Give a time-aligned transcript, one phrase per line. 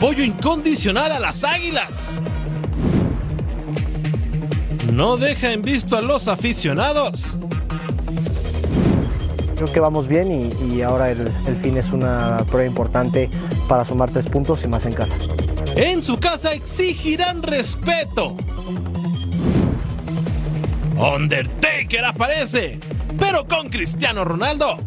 [0.00, 2.18] Apoyo incondicional a las águilas.
[4.94, 7.26] No deja en visto a los aficionados.
[9.56, 13.28] Creo que vamos bien y, y ahora el, el fin es una prueba importante
[13.68, 15.16] para sumar tres puntos y más en casa.
[15.76, 18.34] En su casa exigirán respeto.
[20.96, 22.80] Undertaker aparece,
[23.18, 24.78] pero con Cristiano Ronaldo.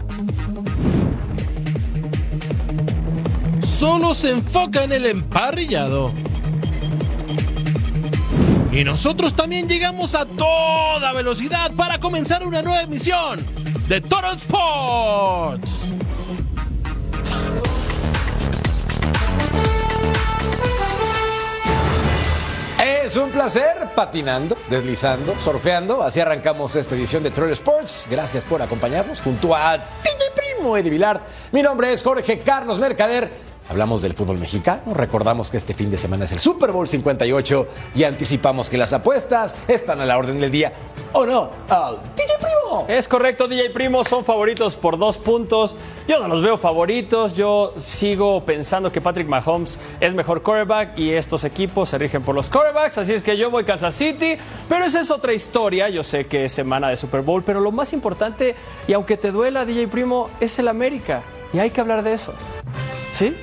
[3.84, 6.14] Solo se enfoca en el emparrillado.
[8.72, 13.46] Y nosotros también llegamos a toda velocidad para comenzar una nueva emisión
[13.90, 15.84] de Total Sports.
[22.82, 26.04] Es un placer patinando, deslizando, surfeando.
[26.04, 28.08] Así arrancamos esta edición de Troll Sports.
[28.10, 31.22] Gracias por acompañarnos junto a DJ Primo Eddie Vilar.
[31.52, 33.53] Mi nombre es Jorge Carlos Mercader.
[33.70, 37.68] Hablamos del fútbol mexicano, recordamos que este fin de semana es el Super Bowl 58
[37.96, 40.74] y anticipamos que las apuestas están a la orden del día.
[41.14, 41.50] ¿O no?
[41.70, 42.86] Al DJ Primo.
[42.90, 45.78] Es correcto, DJ Primo, son favoritos por dos puntos.
[46.08, 51.12] Yo no los veo favoritos, yo sigo pensando que Patrick Mahomes es mejor quarterback y
[51.12, 54.38] estos equipos se rigen por los quarterbacks, así es que yo voy Kansas City,
[54.68, 57.72] pero esa es otra historia, yo sé que es semana de Super Bowl, pero lo
[57.72, 58.56] más importante,
[58.88, 61.24] y aunque te duela, DJ Primo, es el América,
[61.54, 62.34] y hay que hablar de eso.
[63.12, 63.36] ¿Sí?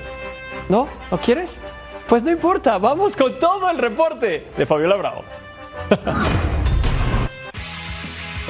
[0.71, 0.87] ¿No?
[1.11, 1.61] ¿No quieres?
[2.07, 5.25] Pues no importa, vamos con todo el reporte de Fabiola Bravo.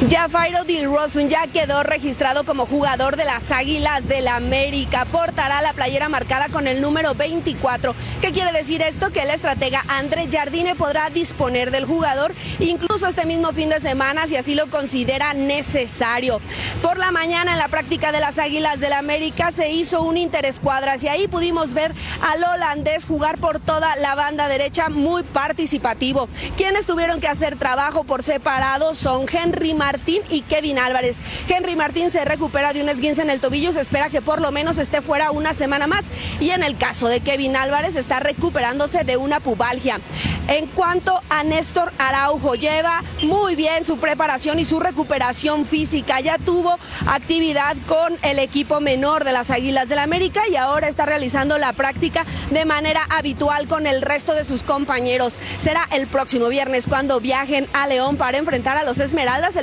[0.08, 5.04] Jafairo Dilrosun ya quedó registrado como jugador de las Águilas del América.
[5.04, 7.94] Portará la playera marcada con el número 24.
[8.22, 9.10] ¿Qué quiere decir esto?
[9.12, 14.26] Que el estratega André Jardine podrá disponer del jugador incluso este mismo fin de semana
[14.26, 16.40] si así lo considera necesario.
[16.80, 21.04] Por la mañana en la práctica de las Águilas del América se hizo un interescuadras
[21.04, 26.30] y ahí pudimos ver al holandés jugar por toda la banda derecha muy participativo.
[26.56, 31.16] Quienes tuvieron que hacer trabajo por separado son Henry Mar Martín y Kevin Álvarez.
[31.48, 34.52] Henry Martín se recupera de un esguince en el tobillo, se espera que por lo
[34.52, 36.04] menos esté fuera una semana más
[36.38, 40.00] y en el caso de Kevin Álvarez está recuperándose de una pubalgia.
[40.46, 46.20] En cuanto a Néstor Araujo, lleva muy bien su preparación y su recuperación física.
[46.20, 50.88] Ya tuvo actividad con el equipo menor de las Águilas del la América y ahora
[50.88, 55.38] está realizando la práctica de manera habitual con el resto de sus compañeros.
[55.58, 59.56] Será el próximo viernes cuando viajen a León para enfrentar a los Esmeraldas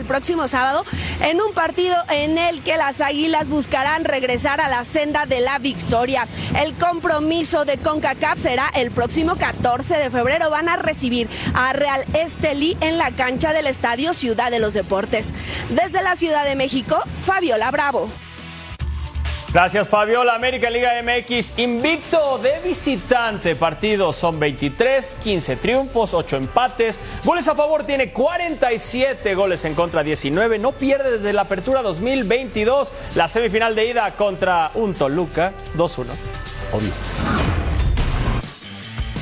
[0.48, 0.84] sábado
[1.22, 5.60] en un partido en el que las Águilas buscarán regresar a la senda de la
[5.60, 6.28] victoria.
[6.60, 10.50] El compromiso de CONCACAF será el próximo 14 de febrero.
[10.50, 15.34] Van a recibir a Real Estelí en la cancha del Estadio Ciudad de los Deportes.
[15.70, 18.10] Desde la Ciudad de México, Fabiola Bravo.
[19.54, 27.00] Gracias Fabiola, América Liga MX, invicto de visitante, partidos son 23, 15 triunfos, 8 empates,
[27.24, 32.92] goles a favor tiene 47, goles en contra 19, no pierde desde la apertura 2022,
[33.16, 36.06] la semifinal de ida contra un Toluca 2-1.
[36.74, 36.92] Obvio.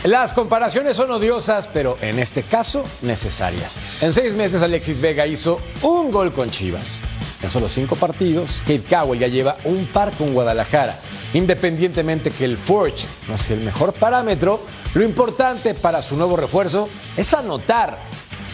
[0.06, 3.80] Las comparaciones son odiosas, pero en este caso necesarias.
[4.02, 7.04] En seis meses Alexis Vega hizo un gol con Chivas.
[7.46, 10.98] En solo cinco partidos, Kate Cowell ya lleva un par con Guadalajara.
[11.36, 14.66] Independientemente que el Forge no sea el mejor parámetro,
[14.96, 18.00] lo importante para su nuevo refuerzo es anotar.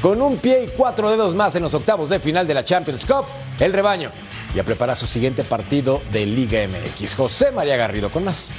[0.02, 3.06] Con un pie y cuatro dedos más en los octavos de final de la Champions
[3.06, 3.24] Cup,
[3.60, 4.12] el rebaño
[4.54, 7.16] ya prepara su siguiente partido de Liga MX.
[7.16, 8.52] José María Garrido con más.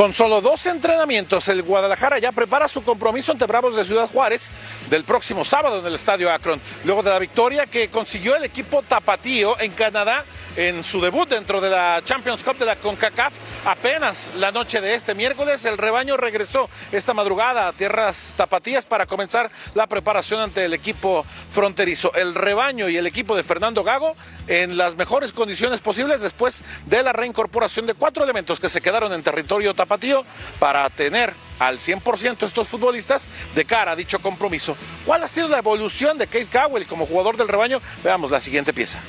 [0.00, 4.50] Con solo dos entrenamientos, el Guadalajara ya prepara su compromiso ante Bravos de Ciudad Juárez
[4.88, 6.58] del próximo sábado en el Estadio Akron.
[6.86, 10.24] Luego de la victoria que consiguió el equipo tapatío en Canadá
[10.56, 13.34] en su debut dentro de la Champions Cup de la CONCACAF.
[13.66, 19.04] Apenas la noche de este miércoles, el rebaño regresó esta madrugada a tierras tapatías para
[19.04, 22.10] comenzar la preparación ante el equipo fronterizo.
[22.14, 27.02] El rebaño y el equipo de Fernando Gago en las mejores condiciones posibles después de
[27.02, 29.89] la reincorporación de cuatro elementos que se quedaron en territorio tapatío
[30.58, 34.76] para tener al 100% estos futbolistas de cara a dicho compromiso.
[35.04, 37.80] ¿Cuál ha sido la evolución de Kate Cowell como jugador del rebaño?
[38.02, 39.00] Veamos la siguiente pieza.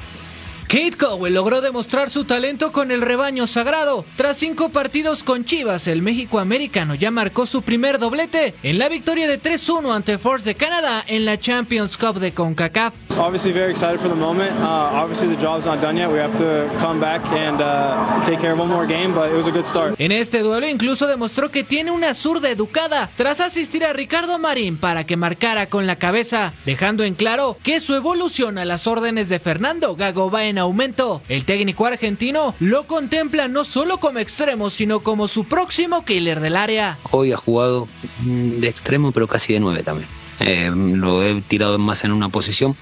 [0.67, 4.05] Kate Cowell logró demostrar su talento con el rebaño sagrado.
[4.15, 8.87] Tras cinco partidos con Chivas, el México americano ya marcó su primer doblete en la
[8.87, 12.93] victoria de 3-1 ante Force de Canadá en la Champions Cup de CONCACAF.
[13.17, 14.51] Obviously very excited for the moment.
[14.59, 16.09] Uh, obviously the job's not done yet.
[16.09, 19.35] We have to come back and uh, take care of one more game, but it
[19.35, 19.95] was a good start.
[19.99, 24.77] En este duelo incluso demostró que tiene una zurda educada tras asistir a Ricardo Marín
[24.77, 29.27] para que marcara con la cabeza, dejando en claro que su evolución a las órdenes
[29.27, 31.21] de Fernando Gago va en aumento.
[31.27, 36.55] El técnico argentino lo contempla no solo como extremo, sino como su próximo killer del
[36.55, 36.97] área.
[37.11, 37.87] Hoy ha jugado
[38.21, 40.07] de extremo, pero casi de nueve también.
[40.39, 42.75] Eh, lo he tirado más en una posición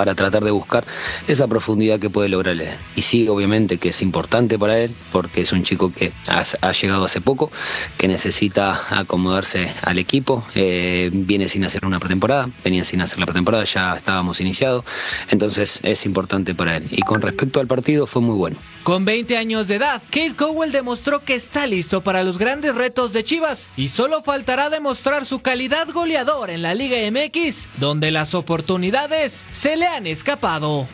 [0.00, 0.86] para tratar de buscar
[1.28, 2.70] esa profundidad que puede lograr él.
[2.96, 7.04] Y sí, obviamente que es importante para él, porque es un chico que ha, llegado
[7.04, 7.50] hace poco,
[7.98, 13.26] que necesita acomodarse al equipo, eh, viene sin hacer una pretemporada, venía sin hacer la
[13.26, 14.86] pretemporada, ya estábamos iniciados,
[15.28, 16.86] entonces es importante para él.
[16.90, 18.56] Y con respecto al partido, fue muy bueno.
[18.82, 23.12] Con 20 años de edad, Kate Cowell demostró que está listo para los grandes retos
[23.12, 28.34] de Chivas y solo faltará demostrar su calidad goleador en la Liga MX, donde las
[28.34, 30.86] oportunidades se le han escapado.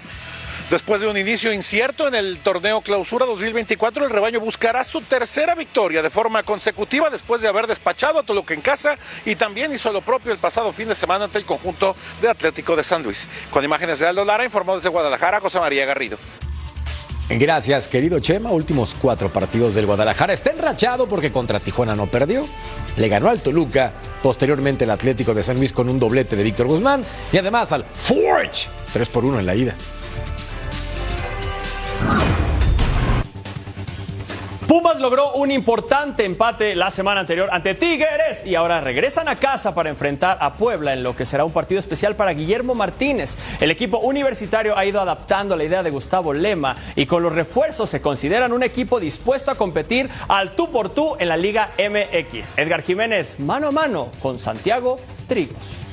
[0.71, 5.55] Después de un inicio incierto en el torneo Clausura 2024, el rebaño buscará su tercera
[5.55, 9.93] victoria de forma consecutiva después de haber despachado a Toluca en casa y también hizo
[9.93, 13.29] lo propio el pasado fin de semana ante el conjunto de Atlético de San Luis.
[13.53, 16.19] Con imágenes de Aldo Lara, informó desde Guadalajara José María Garrido.
[17.29, 18.51] Gracias, querido Chema.
[18.51, 20.33] Últimos cuatro partidos del Guadalajara.
[20.33, 22.47] Está enrachado porque contra Tijuana no perdió.
[22.97, 23.95] Le ganó al Toluca.
[24.27, 27.05] Posteriormente el Atlético de San Luis con un doblete de Víctor Guzmán.
[27.33, 28.67] Y además al Forge.
[28.93, 29.77] 3 por 1 en la ida.
[34.67, 39.77] Pumas logró un importante empate la semana anterior ante Tigres y ahora regresan a casa
[39.77, 43.39] para enfrentar a Puebla en lo que será un partido especial para Guillermo Martínez.
[43.61, 47.91] El equipo universitario ha ido adaptando la idea de Gustavo Lema y con los refuerzos
[47.91, 52.59] se consideran un equipo dispuesto a competir al tú por tú en la Liga MX.
[52.59, 54.99] Edgar Jiménez mano a mano con Santiago
[55.29, 55.85] Trigos.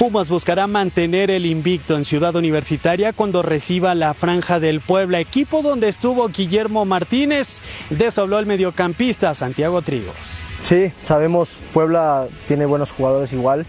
[0.00, 5.60] Pumas buscará mantener el invicto en Ciudad Universitaria cuando reciba la Franja del Puebla, equipo
[5.60, 7.60] donde estuvo Guillermo Martínez.
[7.90, 10.46] De eso habló el mediocampista Santiago Trigos.
[10.62, 13.66] Sí, sabemos, Puebla tiene buenos jugadores igual.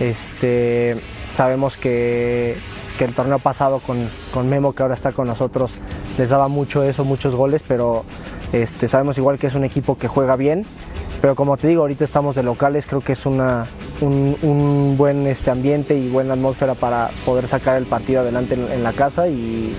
[0.00, 1.00] Este,
[1.32, 2.58] sabemos que,
[2.98, 5.78] que el torneo pasado con, con, Memo, que ahora está con nosotros,
[6.18, 8.04] les daba mucho eso, muchos goles, pero
[8.52, 10.66] este, sabemos igual que es un equipo que juega bien.
[11.22, 13.66] Pero como te digo, ahorita estamos de locales, creo que es una,
[14.00, 18.92] un, buen este ambiente y buena atmósfera para poder sacar el partido adelante en, la
[18.92, 19.74] casa y,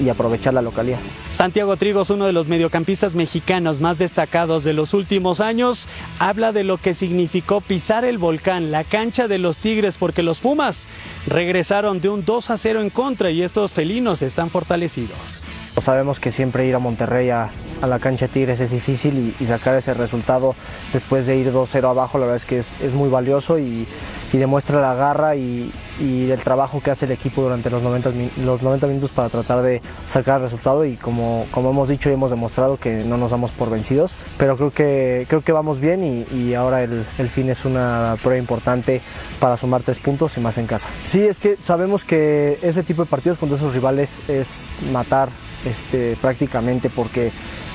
[0.00, 0.98] y, aprovechar la localidad.
[1.32, 5.88] Santiago Trigos, uno de los mediocampistas mexicanos más destacados de los últimos años,
[6.18, 10.38] habla de lo que significó pisar el volcán, la cancha de los Tigres, porque los
[10.38, 10.88] Pumas
[11.26, 15.46] regresaron de un 2 a 0 en contra y estos felinos están fortalecidos.
[15.78, 17.50] Sabemos que siempre ir a Monterrey a,
[17.82, 20.54] a la cancha de Tigres es difícil y, sacar ese resultado
[20.92, 23.86] después de ir 2-0 abajo, la verdad es que es, es muy valioso y,
[24.32, 28.12] y, demuestra la garra y, y, el trabajo que hace el equipo durante los 90,
[28.44, 32.14] los 90 minutos para tratar de sacar el resultado y como, como hemos dicho y
[32.14, 36.26] hemos demostrado que no nos damos por vencidos, pero creo que, creo que vamos bien
[36.30, 39.02] y, ahora el, el fin es una prueba importante
[39.38, 40.88] para sumar tres puntos y más en casa.
[41.04, 45.28] Sí, es que sabemos que ese tipo de partidos contra esos rivales es matar
[45.66, 47.32] este, prácticamente porque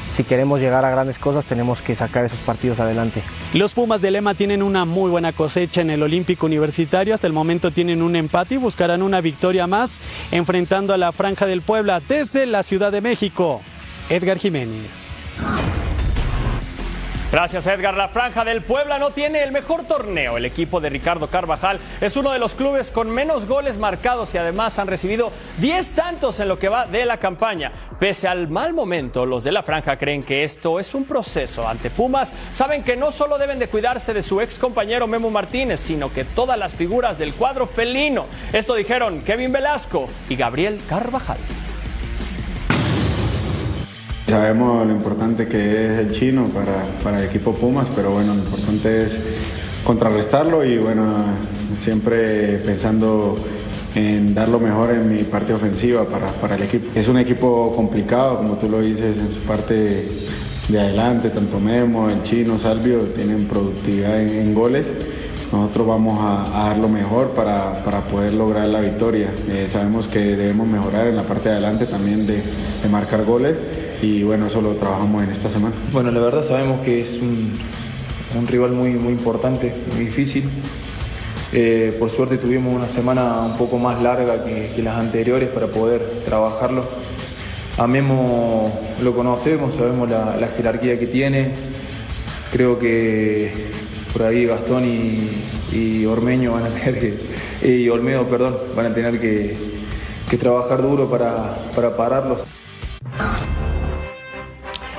[0.09, 3.21] si queremos llegar a grandes cosas tenemos que sacar esos partidos adelante.
[3.53, 7.33] Los Pumas de Lema tienen una muy buena cosecha en el Olímpico Universitario, hasta el
[7.33, 9.99] momento tienen un empate y buscarán una victoria más
[10.31, 13.61] enfrentando a la Franja del Puebla desde la Ciudad de México.
[14.09, 15.17] Edgar Jiménez.
[17.31, 17.95] Gracias Edgar.
[17.95, 20.35] La Franja del Puebla no tiene el mejor torneo.
[20.35, 24.37] El equipo de Ricardo Carvajal es uno de los clubes con menos goles marcados y
[24.37, 27.71] además han recibido 10 tantos en lo que va de la campaña.
[28.01, 31.65] Pese al mal momento, los de la Franja creen que esto es un proceso.
[31.65, 35.79] Ante Pumas saben que no solo deben de cuidarse de su ex compañero Memo Martínez,
[35.79, 38.25] sino que todas las figuras del cuadro felino.
[38.51, 41.37] Esto dijeron Kevin Velasco y Gabriel Carvajal.
[44.31, 48.39] Sabemos lo importante que es el chino para, para, el equipo Pumas, pero bueno, lo
[48.39, 49.17] importante es
[49.83, 51.25] contrarrestarlo y bueno,
[51.77, 53.35] siempre pensando
[53.93, 56.97] en dar lo mejor en mi parte ofensiva para, para el equipo.
[56.97, 60.07] Es un equipo complicado, como tú lo dices, en su parte
[60.69, 64.87] de adelante, tanto Memo, el chino, Salvio, tienen productividad en, goles.
[65.51, 69.27] Nosotros vamos a, dar lo mejor para, para, poder lograr la victoria.
[69.49, 72.41] Eh, sabemos que debemos mejorar en la parte de adelante también de,
[72.81, 73.61] de, marcar goles
[74.01, 75.75] y bueno, eso lo trabajamos en esta semana.
[75.91, 77.57] Bueno, la verdad sabemos que es un,
[78.47, 80.49] rival muy, muy importante, muy difícil.
[81.53, 85.67] Eh, por suerte tuvimos una semana un poco más larga que, que las anteriores para
[85.67, 86.85] poder trabajarlo
[87.77, 91.53] a Memo lo conocemos, sabemos la, jerarquía que tiene.
[92.51, 93.71] Creo que
[94.13, 99.19] por ahí Gastón y, Ormeño van a tener que, y Olmedo, perdón, van a tener
[99.19, 99.57] que,
[100.37, 102.43] trabajar duro para, para pararlos.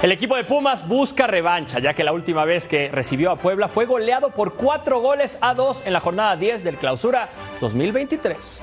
[0.02, 3.68] El equipo de Pumas busca revancha, ya que la última vez que recibió a Puebla
[3.68, 7.28] fue goleado por cuatro goles a dos en la jornada 10 del Clausura
[7.60, 8.60] 2023.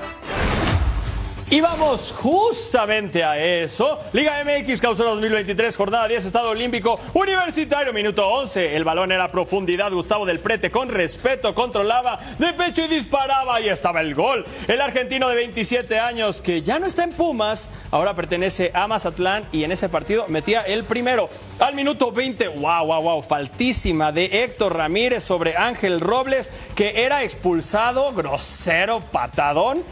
[1.52, 3.98] Y vamos justamente a eso.
[4.12, 8.76] Liga MX Clausura 2023, jornada 10, Estado Olímpico Universitario, minuto 11.
[8.76, 9.90] El balón era profundidad.
[9.90, 13.60] Gustavo del Prete con respeto controlaba de pecho y disparaba.
[13.60, 14.46] Y estaba el gol.
[14.68, 19.42] El argentino de 27 años que ya no está en Pumas, ahora pertenece a Mazatlán
[19.50, 21.28] y en ese partido metía el primero.
[21.58, 27.24] Al minuto 20, wow, wow, wow, faltísima de Héctor Ramírez sobre Ángel Robles que era
[27.24, 29.82] expulsado, grosero, patadón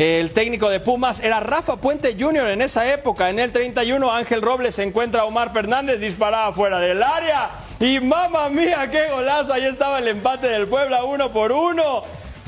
[0.00, 2.46] el técnico de Pumas era Rafa Puente Jr.
[2.46, 3.28] en esa época.
[3.28, 7.50] En el 31, Ángel Robles encuentra a Omar Fernández, disparaba fuera del área.
[7.78, 9.52] Y mamá mía, qué golazo.
[9.52, 12.02] Ahí estaba el empate del Puebla uno por uno.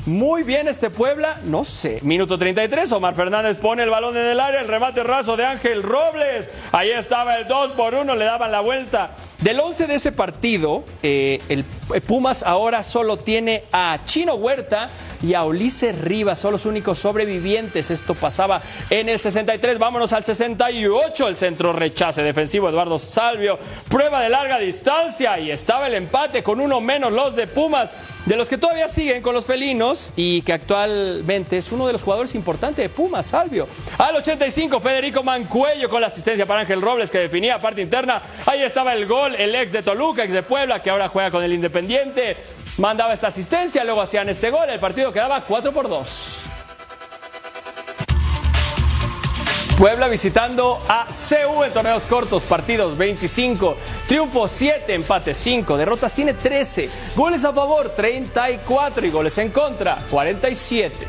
[0.07, 1.99] Muy bien este Puebla, no sé.
[2.01, 5.83] Minuto 33, Omar Fernández pone el balón en el área, el remate raso de Ángel
[5.83, 6.49] Robles.
[6.71, 9.11] Ahí estaba el 2 por 1, le daban la vuelta.
[9.39, 11.63] Del 11 de ese partido, eh, el
[12.01, 14.89] Pumas ahora solo tiene a Chino Huerta,
[15.23, 17.89] y a Ulises Rivas son los únicos sobrevivientes.
[17.89, 19.79] Esto pasaba en el 63.
[19.79, 21.27] Vámonos al 68.
[21.29, 23.57] El centro rechace defensivo Eduardo Salvio.
[23.89, 27.93] Prueba de larga distancia y estaba el empate con uno menos los de Pumas.
[28.25, 32.03] De los que todavía siguen con los felinos y que actualmente es uno de los
[32.03, 33.67] jugadores importantes de Pumas, Salvio.
[33.97, 38.21] Al 85, Federico Mancuello con la asistencia para Ángel Robles que definía parte interna.
[38.45, 41.43] Ahí estaba el gol, el ex de Toluca, ex de Puebla, que ahora juega con
[41.43, 42.37] el Independiente
[42.77, 46.43] mandaba esta asistencia, luego hacían este gol, el partido quedaba 4 por 2.
[49.77, 53.75] Puebla visitando a CU en torneos cortos, partidos 25,
[54.07, 60.05] triunfo 7, empate 5, derrotas tiene 13, goles a favor 34 y goles en contra
[60.09, 61.07] 47.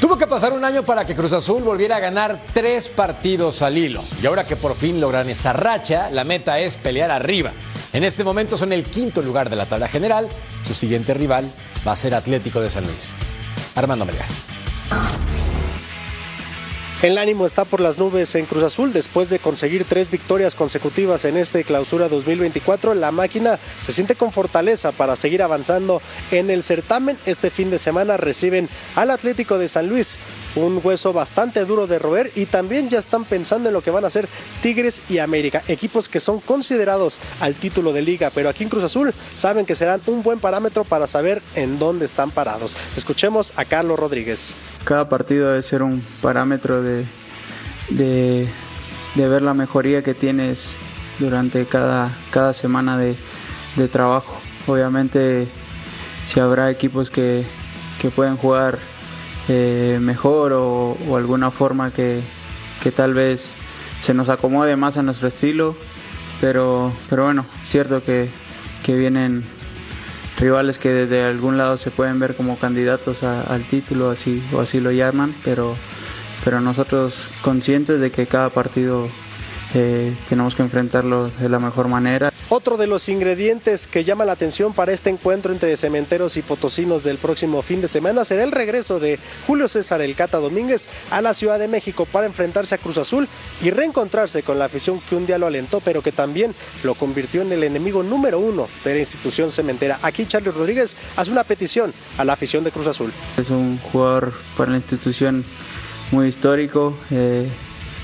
[0.00, 3.76] Tuvo que pasar un año para que Cruz Azul volviera a ganar tres partidos al
[3.76, 4.04] hilo.
[4.22, 7.52] Y ahora que por fin logran esa racha, la meta es pelear arriba.
[7.96, 10.28] En este momento son el quinto lugar de la tabla general.
[10.62, 11.50] Su siguiente rival
[11.88, 13.14] va a ser Atlético de San Luis.
[13.74, 14.28] Armando Melgar.
[17.02, 21.26] El ánimo está por las nubes en Cruz Azul después de conseguir tres victorias consecutivas
[21.26, 22.94] en este clausura 2024.
[22.94, 26.00] La máquina se siente con fortaleza para seguir avanzando
[26.30, 27.18] en el certamen.
[27.26, 30.18] Este fin de semana reciben al Atlético de San Luis,
[30.54, 34.04] un hueso bastante duro de roer y también ya están pensando en lo que van
[34.04, 34.26] a hacer
[34.62, 38.84] Tigres y América, equipos que son considerados al título de liga, pero aquí en Cruz
[38.84, 42.74] Azul saben que serán un buen parámetro para saber en dónde están parados.
[42.96, 44.54] Escuchemos a Carlos Rodríguez
[44.86, 47.04] cada partido debe ser un parámetro de,
[47.90, 48.48] de,
[49.16, 50.76] ver la mejoría que tienes
[51.18, 53.16] durante cada, cada semana de,
[53.90, 54.38] trabajo.
[54.66, 55.48] Obviamente
[56.24, 57.44] si habrá equipos que,
[58.14, 58.78] pueden jugar
[59.48, 62.22] eh, mejor o, alguna forma que,
[62.94, 63.56] tal vez
[63.98, 65.74] se nos acomode más a nuestro estilo,
[66.40, 68.30] pero, pero bueno, cierto que,
[68.84, 69.42] que vienen
[70.38, 74.80] rivales que desde algún lado se pueden ver como candidatos al título así o así
[74.80, 75.76] lo llaman pero
[76.44, 79.08] pero nosotros conscientes de que cada partido
[79.74, 82.32] eh, tenemos que enfrentarlo de la mejor manera.
[82.48, 87.02] Otro de los ingredientes que llama la atención para este encuentro entre cementeros y potosinos
[87.02, 91.20] del próximo fin de semana será el regreso de Julio César El Cata Domínguez a
[91.20, 93.28] la Ciudad de México para enfrentarse a Cruz Azul
[93.62, 97.42] y reencontrarse con la afición que un día lo alentó, pero que también lo convirtió
[97.42, 99.98] en el enemigo número uno de la institución cementera.
[100.02, 103.12] Aquí Charlie Rodríguez hace una petición a la afición de Cruz Azul.
[103.38, 105.44] Es un jugador para la institución
[106.12, 106.96] muy histórico.
[107.10, 107.48] Eh,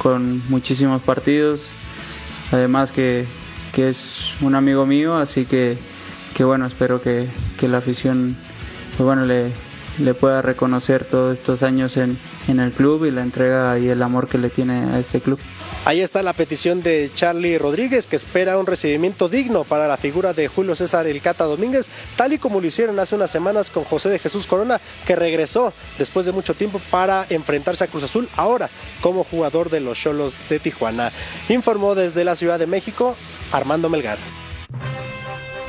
[0.03, 1.69] con muchísimos partidos.
[2.51, 3.27] Además que,
[3.77, 5.79] es un amigo mío, así que,
[6.35, 7.29] que bueno, espero que,
[7.61, 8.37] la afición
[8.97, 9.53] pues bueno, le,
[9.99, 14.03] le, pueda reconocer todos estos años en, en el club y la entrega y el
[14.03, 15.39] amor que le tiene a este club.
[15.85, 20.33] Ahí está la petición de Charlie Rodríguez, que espera un recibimiento digno para la figura
[20.33, 23.83] de Julio César El Cata Domínguez, tal y como lo hicieron hace unas semanas con
[23.83, 28.29] José de Jesús Corona, que regresó después de mucho tiempo para enfrentarse a Cruz Azul,
[28.37, 28.71] ahora
[29.01, 31.11] como jugador de los Cholos de Tijuana.
[31.49, 33.17] Informó desde la Ciudad de México
[33.51, 34.19] Armando Melgar.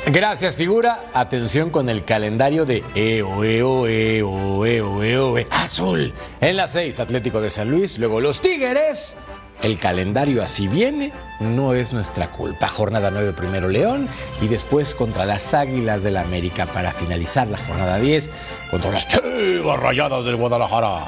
[0.06, 1.06] Gracias, figura.
[1.14, 5.36] Atención con el calendario de EO, EO, EO, EO, EO.
[5.50, 6.14] Azul.
[6.42, 7.98] En las seis, Atlético de San Luis.
[7.98, 9.16] Luego los Tigres.
[9.64, 12.68] El calendario así viene, no es nuestra culpa.
[12.68, 14.10] Jornada 9 primero León
[14.42, 18.30] y después contra las Águilas del la América para finalizar la jornada 10
[18.70, 21.08] contra las Chivas Rayadas del Guadalajara.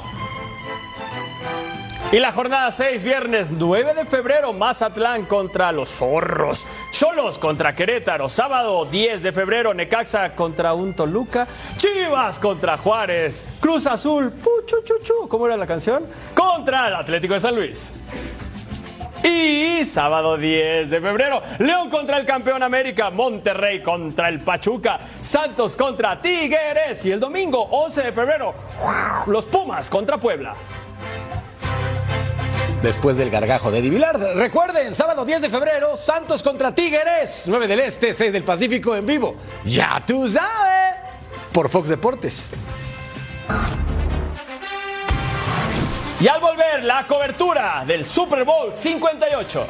[2.14, 6.66] Y la jornada 6, viernes 9 de febrero, Mazatlán contra los Zorros.
[6.92, 8.30] Cholos contra Querétaro.
[8.30, 11.46] Sábado 10 de febrero, Necaxa contra un Toluca.
[11.76, 13.44] Chivas contra Juárez.
[13.60, 16.06] Cruz Azul, puchu, ¿cómo era la canción?
[16.34, 17.92] Contra el Atlético de San Luis.
[19.26, 25.76] Y sábado 10 de febrero, León contra el campeón América, Monterrey contra el Pachuca, Santos
[25.76, 27.04] contra Tigres.
[27.06, 28.54] Y el domingo 11 de febrero,
[29.26, 30.54] los Pumas contra Puebla
[32.84, 34.20] después del gargajo de Divilar.
[34.36, 39.08] Recuerden, sábado 10 de febrero, Santos contra Tigres, 9 del Este, 6 del Pacífico en
[39.08, 39.36] vivo.
[39.64, 40.96] Ya tú sabes,
[41.52, 42.52] por Fox Deportes.
[46.18, 49.68] Y al volver, la cobertura del Super Bowl 58.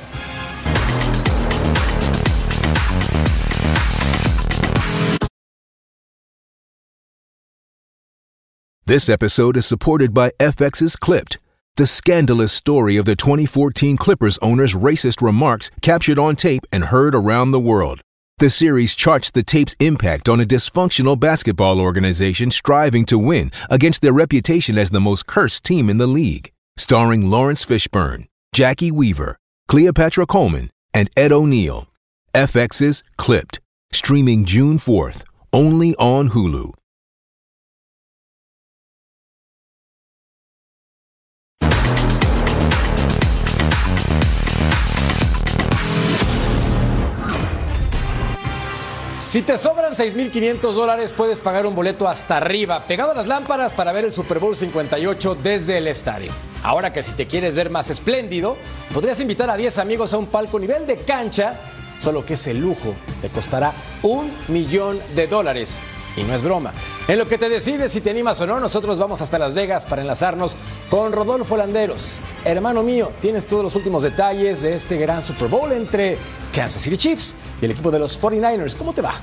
[8.86, 11.40] This episode is supported by FX's Clipped,
[11.78, 17.16] the scandalous story of the 2014 Clippers owner's racist remarks captured on tape and heard
[17.16, 18.02] around the world.
[18.40, 24.02] The series charts the tape's impact on a dysfunctional basketball organization striving to win against
[24.02, 26.52] their reputation as the most cursed team in the league.
[26.76, 29.38] Starring Lawrence Fishburne, Jackie Weaver,
[29.70, 31.88] Cleopatra Coleman, and Ed O'Neill.
[32.34, 33.62] FX's Clipped,
[33.94, 35.24] streaming June 4th,
[35.54, 36.74] only on Hulu.
[49.20, 53.72] Si te sobran 6.500 dólares, puedes pagar un boleto hasta arriba, pegado a las lámparas
[53.72, 56.34] para ver el Super Bowl 58 desde el estadio.
[56.64, 58.58] Ahora que si te quieres ver más espléndido,
[58.94, 61.58] podrías invitar a 10 amigos a un palco nivel de cancha,
[61.98, 63.72] solo que ese lujo te costará
[64.04, 65.82] un millón de dólares.
[66.18, 66.74] Y no es broma.
[67.08, 69.86] En lo que te decides si te animas o no, nosotros vamos hasta Las Vegas
[69.86, 70.56] para enlazarnos
[70.90, 72.22] con Rodolfo Landeros.
[72.46, 76.18] Hermano mío, tienes todos los últimos detalles de este gran Super Bowl entre
[76.54, 78.76] Kansas City Chiefs y el equipo de los 49ers.
[78.76, 79.14] ¿Cómo te va?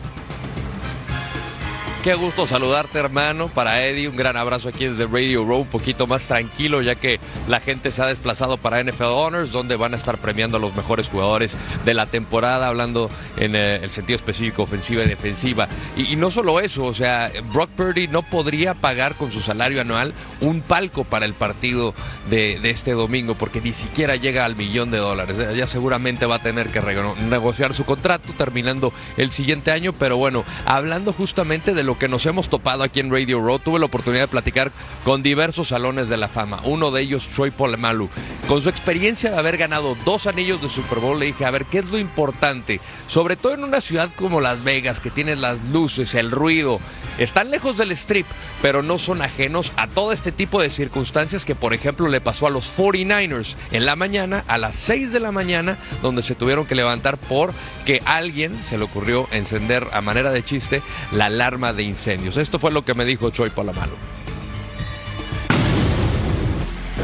[2.02, 3.46] Qué gusto saludarte, hermano.
[3.46, 7.20] Para Eddie, un gran abrazo aquí desde Radio Row, un poquito más tranquilo, ya que
[7.46, 10.74] la gente se ha desplazado para NFL Honors, donde van a estar premiando a los
[10.74, 15.68] mejores jugadores de la temporada, hablando en eh, el sentido específico, ofensiva y defensiva.
[15.96, 20.12] Y, no solo eso, o sea, Brock Purdy no podría pagar con su salario anual
[20.40, 21.94] un palco para el partido
[22.28, 25.36] de, de este domingo, porque ni siquiera llega al millón de dólares.
[25.56, 26.80] Ya seguramente va a tener que
[27.28, 32.26] negociar su contrato terminando el siguiente año, pero bueno, hablando justamente de lo que nos
[32.26, 34.72] hemos topado aquí en Radio Row, tuve la oportunidad de platicar
[35.04, 36.60] con diversos salones de la fama.
[36.64, 38.08] Uno de ellos, Troy Polamalu.
[38.48, 41.66] Con su experiencia de haber ganado dos anillos de Super Bowl, le dije, a ver,
[41.66, 42.80] ¿qué es lo importante?
[43.06, 46.80] Sobre todo en una ciudad como Las Vegas, que tiene las luces, el ruido.
[47.18, 48.26] Están lejos del strip,
[48.62, 52.46] pero no son ajenos a todo este tipo de circunstancias que, por ejemplo, le pasó
[52.46, 56.66] a los 49ers en la mañana, a las 6 de la mañana, donde se tuvieron
[56.66, 61.81] que levantar porque alguien se le ocurrió encender a manera de chiste la alarma de
[61.86, 62.36] incendios.
[62.36, 63.30] Esto fue lo que me dijo.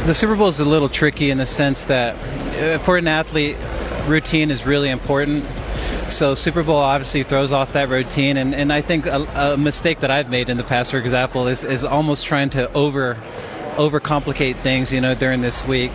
[0.07, 2.17] The Super Bowl is a little tricky in the sense that
[2.59, 3.57] uh, for an athlete,
[4.07, 5.45] routine is really important.
[6.09, 10.01] So Super Bowl obviously throws off that routine, and, and I think a, a mistake
[10.01, 13.19] that I've made in the past, for example, is is almost trying to over
[13.79, 15.91] overcomplicate things, you know, during this week.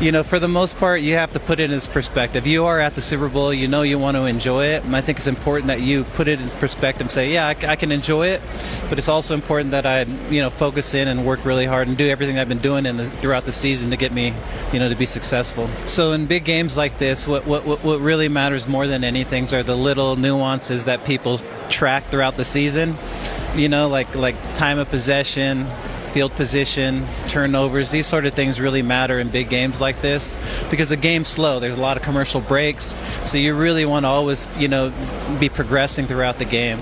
[0.00, 2.46] You know, for the most part, you have to put it in its perspective.
[2.46, 5.02] You are at the Super Bowl, you know you want to enjoy it, and I
[5.02, 7.92] think it's important that you put it in perspective and say, yeah, I, I can
[7.92, 8.40] enjoy it,
[8.88, 11.96] but it's also important that I, you know, focus in and work really hard and
[11.96, 14.32] do everything I've been doing in the, throughout the season to get me,
[14.72, 15.68] you know, to be successful.
[15.86, 19.62] So in big games like this, what, what, what really matters more than anything are
[19.62, 22.94] the little nuances that people track throughout the season.
[23.54, 25.66] You know, like like time of possession,
[26.14, 30.32] field position, turnovers, these sort of things really matter in big games like this
[30.70, 31.58] because the game's slow.
[31.58, 32.94] There's a lot of commercial breaks,
[33.28, 34.92] so you really want to always, you know,
[35.40, 36.78] be progressing throughout the game.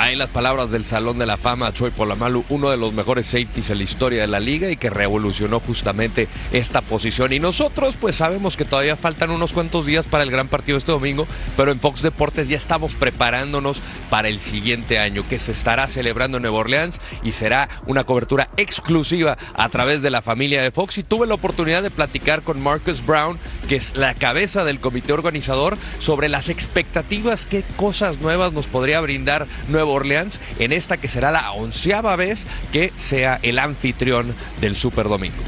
[0.00, 3.68] Ahí las palabras del Salón de la Fama, Troy Polamalu, uno de los mejores safeties
[3.68, 7.34] en la historia de la liga y que revolucionó justamente esta posición.
[7.34, 10.90] Y nosotros pues sabemos que todavía faltan unos cuantos días para el gran partido este
[10.90, 15.86] domingo, pero en Fox Deportes ya estamos preparándonos para el siguiente año que se estará
[15.86, 20.70] celebrando en Nueva Orleans y será una cobertura exclusiva a través de la familia de
[20.70, 20.96] Fox.
[20.96, 25.12] Y tuve la oportunidad de platicar con Marcus Brown, que es la cabeza del comité
[25.12, 29.46] organizador, sobre las expectativas, qué cosas nuevas nos podría brindar
[29.90, 35.08] Nueva Orleans en esta que será la onceava vez que sea el anfitrión del Super
[35.08, 35.42] Domingo.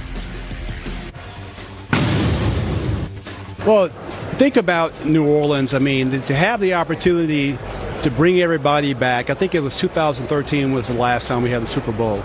[3.64, 3.90] Well,
[4.38, 5.72] think about New Orleans.
[5.72, 7.56] I mean, to have the opportunity
[8.02, 9.30] to bring everybody back.
[9.30, 12.20] I think it was 2013 was the last time we had the Super Bowl.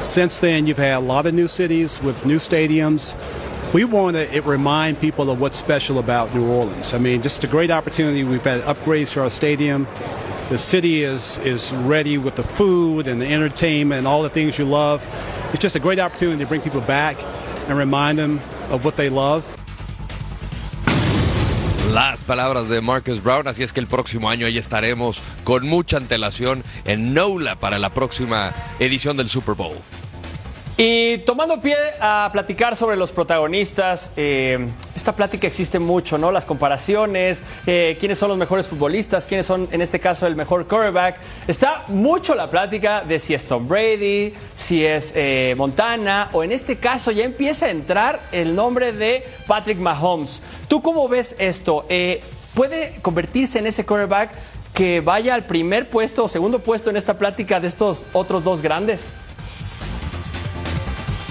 [0.00, 3.14] Since then, you've had a lot of new cities with new stadiums.
[3.72, 6.92] We want to remind people of what's special about New Orleans.
[6.92, 8.24] I mean, just a great opportunity.
[8.24, 9.86] We've had upgrades to our stadium.
[10.48, 14.58] The city is is ready with the food and the entertainment and all the things
[14.58, 15.00] you love.
[15.52, 17.16] It's just a great opportunity to bring people back
[17.68, 19.44] and remind them of what they love.
[21.92, 25.96] Las palabras de Marcus Brown, así es que el próximo año ahí estaremos con mucha
[25.96, 29.76] antelación en NOLA para la próxima edición del Super Bowl.
[30.82, 34.66] Y tomando pie a platicar sobre los protagonistas, eh,
[34.96, 36.32] esta plática existe mucho, ¿no?
[36.32, 40.66] Las comparaciones, eh, quiénes son los mejores futbolistas, quiénes son, en este caso, el mejor
[40.66, 41.20] quarterback.
[41.46, 46.50] Está mucho la plática de si es Tom Brady, si es eh, Montana, o en
[46.50, 50.40] este caso ya empieza a entrar el nombre de Patrick Mahomes.
[50.66, 51.84] ¿Tú cómo ves esto?
[52.54, 54.30] ¿Puede convertirse en ese quarterback
[54.72, 58.62] que vaya al primer puesto o segundo puesto en esta plática de estos otros dos
[58.62, 59.10] grandes?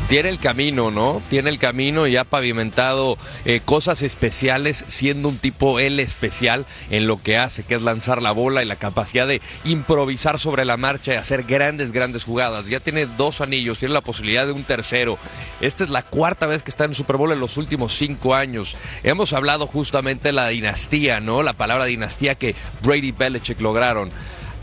[0.10, 1.22] Tiene el camino, ¿no?
[1.30, 7.06] Tiene el camino y ha pavimentado eh, cosas especiales, siendo un tipo él especial en
[7.06, 10.78] lo que hace, que es lanzar la bola y la capacidad de improvisar sobre la
[10.78, 12.66] marcha y hacer grandes, grandes jugadas.
[12.66, 15.20] Ya tiene dos anillos, tiene la posibilidad de un tercero.
[15.62, 18.76] Esta es la cuarta vez que está en Super Bowl en los últimos cinco años.
[19.04, 21.44] Hemos hablado justamente de la dinastía, ¿no?
[21.44, 24.12] La palabra dinastía que Brady Belichick lograron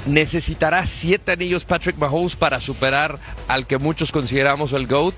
[0.06, 5.14] necesitará siete anillos Patrick Mahomes para superar al que muchos consideramos el GOAT.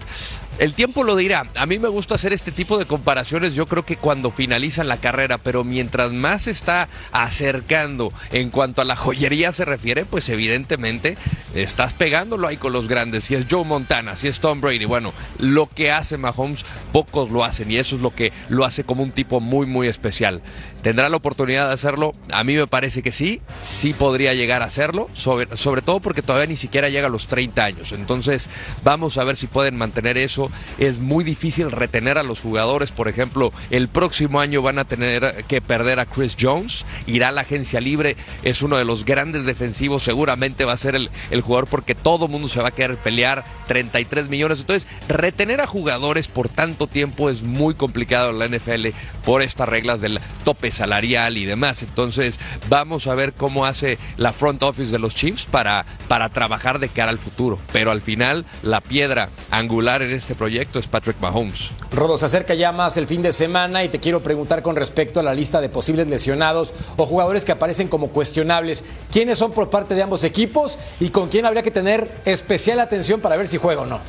[0.59, 1.47] El tiempo lo dirá.
[1.55, 3.55] A mí me gusta hacer este tipo de comparaciones.
[3.55, 8.83] Yo creo que cuando finalizan la carrera, pero mientras más se está acercando en cuanto
[8.83, 11.17] a la joyería se refiere, pues evidentemente
[11.55, 13.25] estás pegándolo ahí con los grandes.
[13.25, 17.45] Si es Joe Montana, si es Tom Brady, bueno, lo que hace Mahomes, pocos lo
[17.45, 20.43] hacen y eso es lo que lo hace como un tipo muy, muy especial.
[20.83, 22.15] ¿Tendrá la oportunidad de hacerlo?
[22.33, 26.23] A mí me parece que sí, sí podría llegar a hacerlo, sobre, sobre todo porque
[26.23, 27.93] todavía ni siquiera llega a los 30 años.
[27.93, 28.49] Entonces,
[28.85, 30.48] vamos a ver si pueden mantener eso.
[30.79, 32.93] Es muy difícil retener a los jugadores.
[32.93, 37.33] Por ejemplo, el próximo año van a tener que perder a Chris Jones, irá a
[37.33, 41.41] la agencia libre, es uno de los grandes defensivos, seguramente va a ser el, el
[41.41, 44.61] jugador porque todo mundo se va a querer pelear 33 millones.
[44.61, 48.89] Entonces, retener a jugadores por tanto tiempo es muy complicado en la NFL
[49.25, 51.83] por estas reglas del tope salarial y demás.
[51.83, 56.79] Entonces, vamos a ver cómo hace la front office de los Chiefs para, para trabajar
[56.79, 57.59] de cara al futuro.
[57.73, 61.73] Pero al final, la piedra angular en este proyecto es Patrick Mahomes.
[61.91, 65.21] Rodo, se acerca ya más el fin de semana y te quiero preguntar con respecto
[65.21, 68.85] a la lista de posibles lesionados o jugadores que aparecen como cuestionables.
[69.13, 73.21] ¿Quiénes son por parte de ambos equipos y con quién habría que tener especial atención
[73.21, 74.01] para ver si juega o no?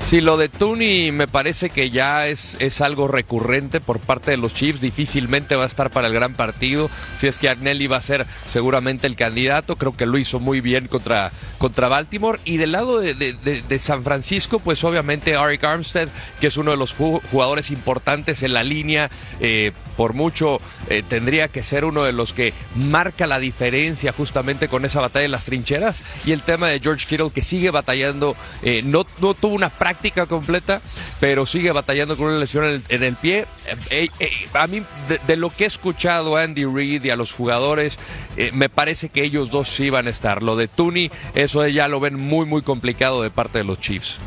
[0.00, 4.38] Sí, lo de Tooney me parece que ya es, es algo recurrente por parte de
[4.38, 4.80] los Chiefs.
[4.80, 6.90] Difícilmente va a estar para el gran partido.
[7.16, 10.62] Si es que Agnelli va a ser seguramente el candidato, creo que lo hizo muy
[10.62, 12.40] bien contra, contra Baltimore.
[12.46, 16.08] Y del lado de, de, de, San Francisco, pues obviamente Arik Armstead,
[16.40, 19.10] que es uno de los jugadores importantes en la línea.
[19.38, 24.66] Eh, por mucho eh, tendría que ser uno de los que marca la diferencia justamente
[24.66, 26.04] con esa batalla en las trincheras.
[26.24, 30.24] Y el tema de George Kittle que sigue batallando, eh, no, no tuvo una práctica
[30.24, 30.80] completa,
[31.20, 33.44] pero sigue batallando con una lesión en el, pie.
[33.90, 34.08] Eh,
[34.54, 34.82] a mí,
[35.26, 37.98] de, lo que he escuchado a Andy Reid y a los jugadores,
[38.54, 40.42] me parece que ellos dos sí van a estar.
[40.42, 44.18] Lo de Tooney, eso ya lo ven muy, muy complicado de parte de los Chiefs.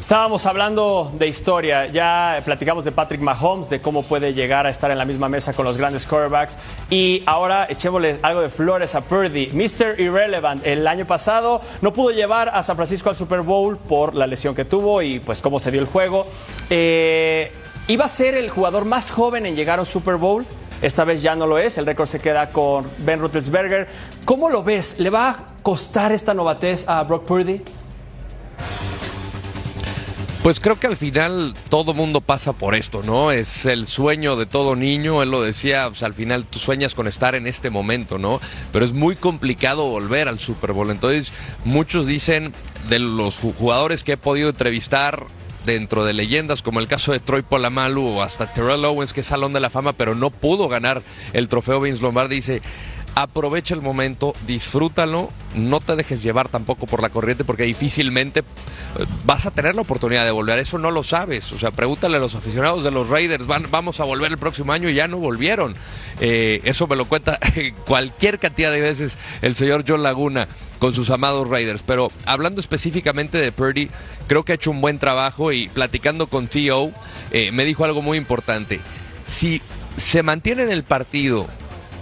[0.00, 4.90] Estábamos hablando de historia, ya platicamos de Patrick Mahomes, de cómo puede llegar a estar
[4.90, 6.58] en la misma mesa con los grandes quarterbacks.
[6.88, 9.50] Y ahora echémosle algo de flores a Purdy.
[9.52, 10.00] Mr.
[10.00, 14.26] Irrelevant, el año pasado no pudo llevar a San Francisco al Super Bowl por la
[14.26, 16.26] lesión que tuvo y pues cómo se dio el juego.
[16.70, 17.52] Eh,
[17.86, 20.46] iba a ser el jugador más joven en llegar a un Super Bowl.
[20.80, 23.86] Esta vez ya no lo es, el récord se queda con Ben Roethlisberger.
[24.24, 24.98] ¿Cómo lo ves?
[24.98, 27.62] ¿Le va a costar esta novatez a Brock Purdy?
[30.42, 33.30] Pues creo que al final todo mundo pasa por esto, ¿no?
[33.30, 37.06] Es el sueño de todo niño, él lo decía, sea, al final tú sueñas con
[37.06, 38.40] estar en este momento, ¿no?
[38.72, 40.90] Pero es muy complicado volver al Super Bowl.
[40.90, 41.34] Entonces,
[41.66, 42.54] muchos dicen
[42.88, 45.26] de los jugadores que he podido entrevistar
[45.66, 49.26] dentro de leyendas como el caso de Troy Polamalu o hasta Terrell Owens que es
[49.26, 51.02] Salón de la Fama pero no pudo ganar
[51.34, 52.62] el trofeo Vince Lombardi dice
[53.14, 59.04] aprovecha el momento, disfrútalo, no te dejes llevar tampoco por la corriente porque difícilmente eh,
[59.24, 60.58] vas a tener la oportunidad de volver.
[60.58, 61.52] Eso no lo sabes.
[61.52, 64.72] O sea, pregúntale a los aficionados de los Raiders, van, vamos a volver el próximo
[64.72, 65.74] año y ya no volvieron.
[66.20, 67.38] Eh, eso me lo cuenta
[67.86, 71.82] cualquier cantidad de veces el señor John Laguna con sus amados Raiders.
[71.82, 73.90] Pero hablando específicamente de Purdy,
[74.26, 76.92] creo que ha hecho un buen trabajo y platicando con T.O.,
[77.32, 78.80] eh, me dijo algo muy importante.
[79.24, 79.60] Si
[79.96, 81.48] se mantiene en el partido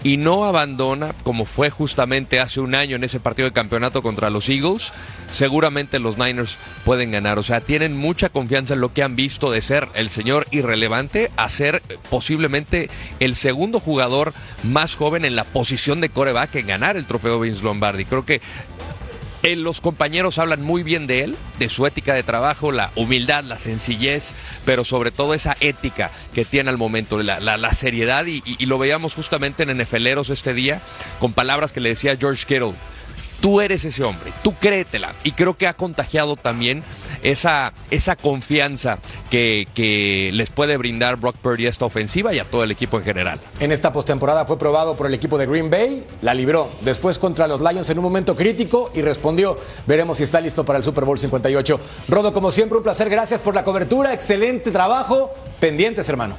[0.04, 4.30] y no abandona, como fue justamente hace un año en ese partido de campeonato contra
[4.30, 4.92] los Eagles,
[5.30, 7.38] seguramente los Niners pueden ganar.
[7.38, 11.30] O sea, tienen mucha confianza en lo que han visto de ser el señor irrelevante
[11.36, 14.32] a ser posiblemente el segundo jugador
[14.62, 18.04] más joven en la posición de coreback en ganar el trofeo Vince Lombardi.
[18.04, 18.40] Creo que
[19.56, 23.58] los compañeros hablan muy bien de él, de su ética de trabajo, la humildad, la
[23.58, 24.34] sencillez,
[24.64, 28.78] pero sobre todo esa ética que tiene al momento, la, la, seriedad, y, y, lo
[28.78, 30.82] veíamos justamente en NFLeros este día,
[31.18, 32.74] con palabras que le decía George Kittle.
[33.40, 35.14] Tú eres ese hombre, tú créetela.
[35.22, 36.82] Y creo que ha contagiado también
[37.22, 38.98] esa, esa confianza
[39.30, 42.98] que, que les puede brindar Brock Purdy a esta ofensiva y a todo el equipo
[42.98, 43.40] en general.
[43.60, 46.68] En esta postemporada fue probado por el equipo de Green Bay, la libró.
[46.82, 49.58] Después contra los Lions en un momento crítico y respondió.
[49.86, 51.80] Veremos si está listo para el Super Bowl 58.
[52.08, 53.08] Rodo, como siempre, un placer.
[53.08, 54.12] Gracias por la cobertura.
[54.12, 55.30] Excelente trabajo.
[55.60, 56.36] Pendientes, hermano.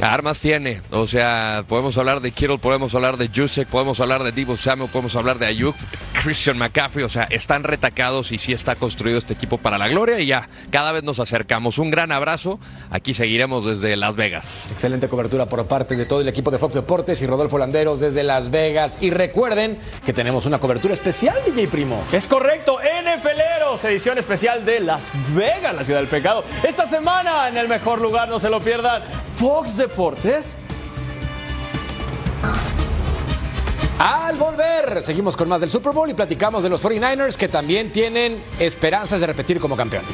[0.00, 4.32] Armas tiene, o sea, podemos hablar de Kittle, podemos hablar de Jusek, podemos hablar de
[4.32, 5.74] Divo Samuel, podemos hablar de Ayuk,
[6.22, 10.20] Christian McCaffrey, o sea, están retacados y sí está construido este equipo para la gloria
[10.20, 11.78] y ya, cada vez nos acercamos.
[11.78, 14.46] Un gran abrazo, aquí seguiremos desde Las Vegas.
[14.70, 18.22] Excelente cobertura por parte de todo el equipo de Fox Deportes y Rodolfo Landeros desde
[18.22, 18.98] Las Vegas.
[19.00, 22.04] Y recuerden que tenemos una cobertura especial, DJ Primo.
[22.12, 22.78] Es correcto,
[23.74, 26.44] Edición especial de Las Vegas, la ciudad del pecado.
[26.62, 29.02] Esta semana en el mejor lugar, no se lo pierdan,
[29.34, 30.56] Fox deportes.
[33.98, 37.90] Al volver, seguimos con más del Super Bowl y platicamos de los 49ers que también
[37.90, 40.04] tienen esperanzas de repetir como campeón.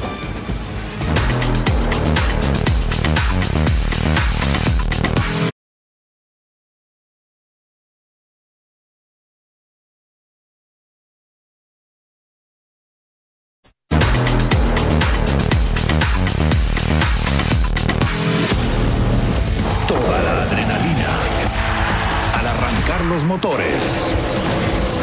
[23.21, 24.09] Motores.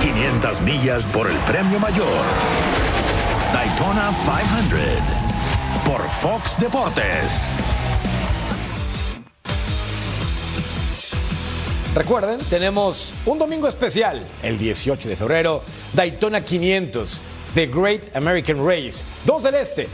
[0.02, 2.08] 500 millas por el premio mayor.
[3.52, 4.80] Daytona 500
[5.84, 7.46] por Fox Deportes.
[11.94, 17.20] Recuerden, tenemos un domingo especial, el 18 de febrero, Daytona 500,
[17.54, 19.88] The Great American Race, 2 del Este,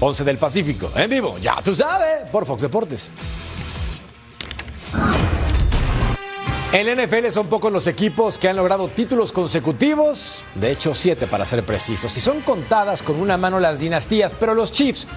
[0.00, 3.10] 11 del Pacífico, en vivo, ya tú sabes, por Fox Deportes.
[6.72, 11.44] En NFL son pocos los equipos que han logrado títulos consecutivos, de hecho siete para
[11.44, 15.08] ser precisos, y son contadas con una mano las dinastías, pero los Chiefs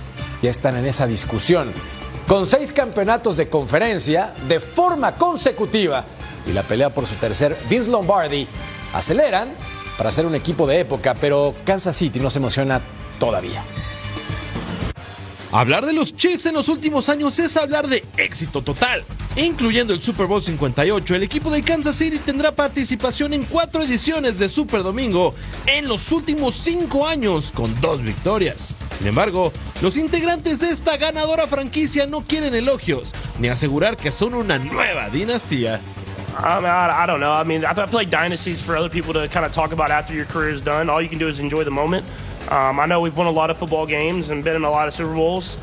[0.42, 1.72] ya están en esa discusión.
[2.28, 6.06] Con seis campeonatos de conferencia de forma consecutiva
[6.48, 8.48] y la pelea por su tercer Vince Lombardi,
[8.96, 9.50] aceleran
[9.96, 12.82] para ser un equipo de época, pero Kansas City no se emociona
[13.20, 13.64] todavía.
[15.54, 19.04] Hablar de los Chiefs en los últimos años es hablar de éxito total.
[19.36, 24.40] Incluyendo el Super Bowl 58, el equipo de Kansas City tendrá participación en cuatro ediciones
[24.40, 25.36] de Super Domingo
[25.68, 28.74] en los últimos cinco años, con dos victorias.
[28.98, 34.34] Sin embargo, los integrantes de esta ganadora franquicia no quieren elogios, ni asegurar que son
[34.34, 35.80] una nueva dinastía.
[36.36, 37.32] I, mean, I, I, don't know.
[37.32, 40.16] I mean, I, feel like dynasties for other people to kind of talk about after
[40.16, 40.90] your career is done.
[40.90, 42.06] All you can do is enjoy the moment.
[42.54, 44.88] Um, I know we've won a lot of football games and been in a lot
[44.88, 45.58] of Super Bowls,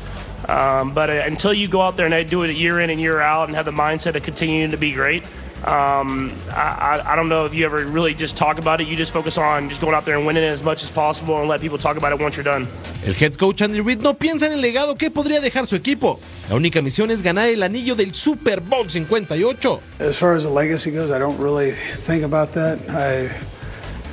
[0.49, 3.21] um, but uh, until you go out there and do it year in and year
[3.21, 5.23] out and have the mindset of continuing to be great,
[5.63, 8.87] um, I, I, don't know if you ever really just talk about it.
[8.89, 11.39] You just focus on just going out there and winning it as much as possible
[11.39, 12.67] and let people talk about it once you're done.
[13.05, 16.19] El head coach Andy Reid no piensa en el legado que podría dejar su equipo.
[16.49, 19.81] La única misión es ganar el anillo del Super Bowl 58.
[19.99, 22.79] As far as the legacy goes, I don't really think about that.
[22.89, 23.29] I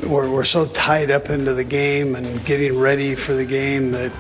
[0.07, 4.13] we're, we're so tied up into the game and getting ready for the game that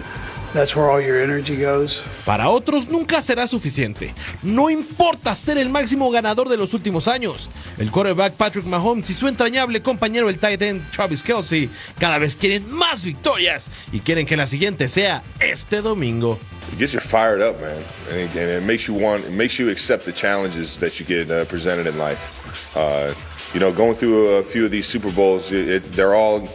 [0.55, 2.03] that's where all your energy goes.
[2.25, 4.15] Para otros nunca será suficiente.
[4.43, 7.51] No importa ser el máximo ganador de los últimos años.
[7.79, 12.35] El quarterback Patrick Mahomes y su entrañable compañero el tight end Travis Kelsey cada vez
[12.35, 16.39] quieren más victorias y quieren que la siguiente sea este domingo.
[16.73, 19.59] It gets you fired up, man, and it, and it makes you want, it makes
[19.59, 22.77] you accept the challenges that you get uh, presented in life.
[22.77, 23.15] Uh,
[23.55, 26.49] you know, going through a few of these Super Bowls, it, it, they're all,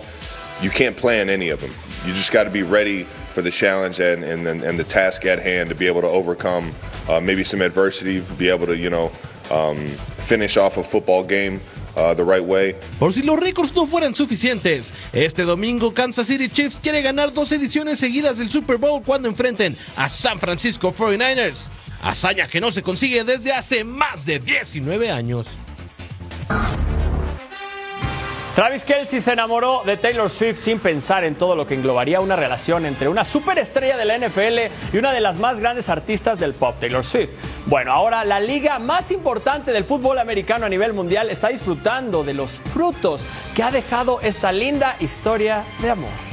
[0.61, 1.71] you can't plan any of them.
[2.05, 5.39] You just got to be ready for the challenge and, and, and the task at
[5.39, 6.73] hand to be able to overcome
[7.09, 9.11] uh, maybe some adversity, be able to, you know,
[9.49, 9.87] um,
[10.27, 11.59] finish off a football game
[11.95, 12.75] uh, the right way.
[12.99, 17.51] Por si los récords no fueran suficientes, este domingo Kansas City Chiefs quiere ganar dos
[17.51, 21.69] ediciones seguidas del Super Bowl cuando enfrenten a San Francisco 49ers.
[22.01, 25.55] Hazaña que no se consigue desde hace más de 19 años.
[28.55, 32.35] Travis Kelsey se enamoró de Taylor Swift sin pensar en todo lo que englobaría una
[32.35, 36.53] relación entre una superestrella de la NFL y una de las más grandes artistas del
[36.53, 37.31] pop, Taylor Swift.
[37.65, 42.35] Bueno, ahora la liga más importante del fútbol americano a nivel mundial está disfrutando de
[42.35, 43.25] los frutos
[43.55, 46.32] que ha dejado esta linda historia de amor.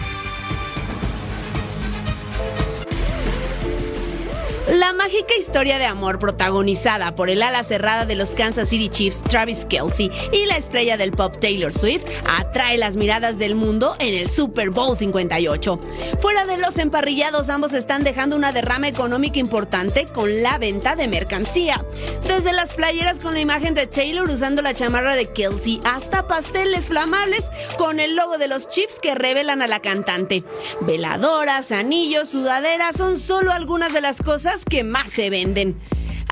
[4.70, 9.20] La mágica historia de amor protagonizada por el ala cerrada de los Kansas City Chiefs,
[9.24, 12.04] Travis Kelsey, y la estrella del pop Taylor Swift
[12.38, 15.80] atrae las miradas del mundo en el Super Bowl 58.
[16.20, 21.08] Fuera de los emparrillados, ambos están dejando una derrama económica importante con la venta de
[21.08, 21.84] mercancía.
[22.28, 26.86] Desde las playeras con la imagen de Taylor usando la chamarra de Kelsey hasta pasteles
[26.86, 27.42] flamables
[27.76, 30.44] con el logo de los Chiefs que revelan a la cantante.
[30.82, 35.76] Veladoras, anillos, sudaderas son solo algunas de las cosas que más se venden.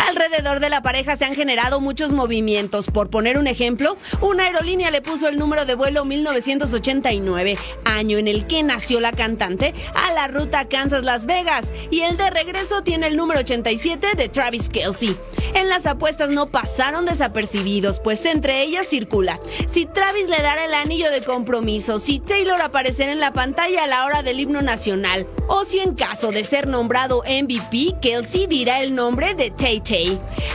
[0.07, 2.87] Alrededor de la pareja se han generado muchos movimientos.
[2.87, 8.29] Por poner un ejemplo, una aerolínea le puso el número de vuelo 1989, año en
[8.29, 13.09] el que nació la cantante, a la ruta Kansas-Las Vegas, y el de regreso tiene
[13.09, 15.17] el número 87 de Travis Kelsey.
[15.55, 20.75] En las apuestas no pasaron desapercibidos, pues entre ellas circula si Travis le dará el
[20.75, 25.27] anillo de compromiso, si Taylor aparecerá en la pantalla a la hora del himno nacional,
[25.49, 29.88] o si en caso de ser nombrado MVP, Kelsey dirá el nombre de Tate.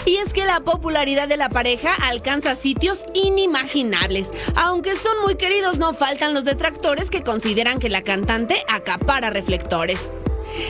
[0.06, 4.32] Y es que la popularidad de la pareja alcanza sitios inimaginables.
[4.56, 10.12] Aunque son muy queridos, no faltan los detractores que consideran que la cantante acapara reflectores.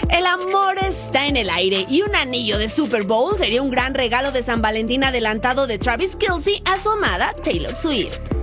[0.10, 3.94] El amor está en el aire y un anillo de Super Bowl sería un gran
[3.94, 8.43] regalo de San Valentín adelantado de Travis Kelsey a su amada Taylor Swift.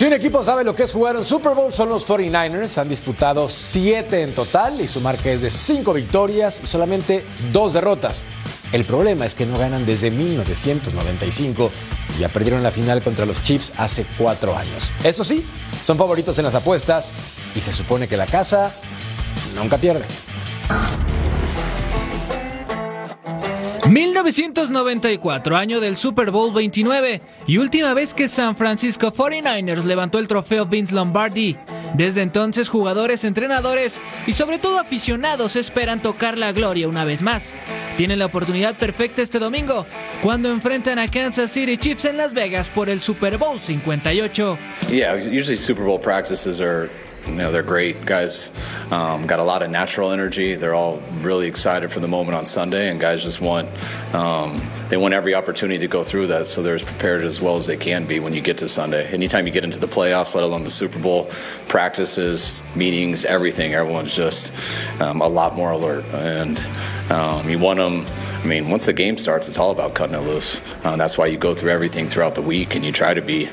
[0.00, 2.78] Si un equipo sabe lo que es jugar un Super Bowl, son los 49ers.
[2.78, 7.74] Han disputado 7 en total y su marca es de 5 victorias y solamente 2
[7.74, 8.24] derrotas.
[8.72, 11.70] El problema es que no ganan desde 1995
[12.16, 14.90] y ya perdieron la final contra los Chiefs hace 4 años.
[15.04, 15.44] Eso sí,
[15.82, 17.12] son favoritos en las apuestas
[17.54, 18.72] y se supone que la casa
[19.54, 20.06] nunca pierde.
[23.90, 30.28] 1994, año del Super Bowl 29 y última vez que San Francisco 49ers levantó el
[30.28, 31.56] trofeo Vince Lombardi.
[31.94, 37.56] Desde entonces jugadores, entrenadores y sobre todo aficionados esperan tocar la gloria una vez más.
[37.96, 39.86] Tienen la oportunidad perfecta este domingo
[40.22, 44.56] cuando enfrentan a Kansas City Chiefs en Las Vegas por el Super Bowl 58.
[44.88, 46.88] Yeah, usually Super Bowl practices are
[47.26, 48.52] you know they're great guys.
[48.90, 50.54] Um, got a lot of natural energy.
[50.54, 53.68] They're all really excited for the moment on sunday and guys just want
[54.14, 57.56] um, they want every opportunity to go through that so they're as prepared as well
[57.56, 59.06] as they can be when you get to sunday.
[59.12, 61.26] Anytime you get into the playoffs let alone the super bowl
[61.68, 64.52] practices meetings everything everyone's just
[65.00, 66.04] um, a lot more alert.
[66.12, 66.58] And
[67.10, 68.06] um, you want them
[68.40, 70.62] I mean, once the game starts, it's all about cutting it loose.
[70.82, 73.50] Uh, that's why you go through everything throughout the week and you try to be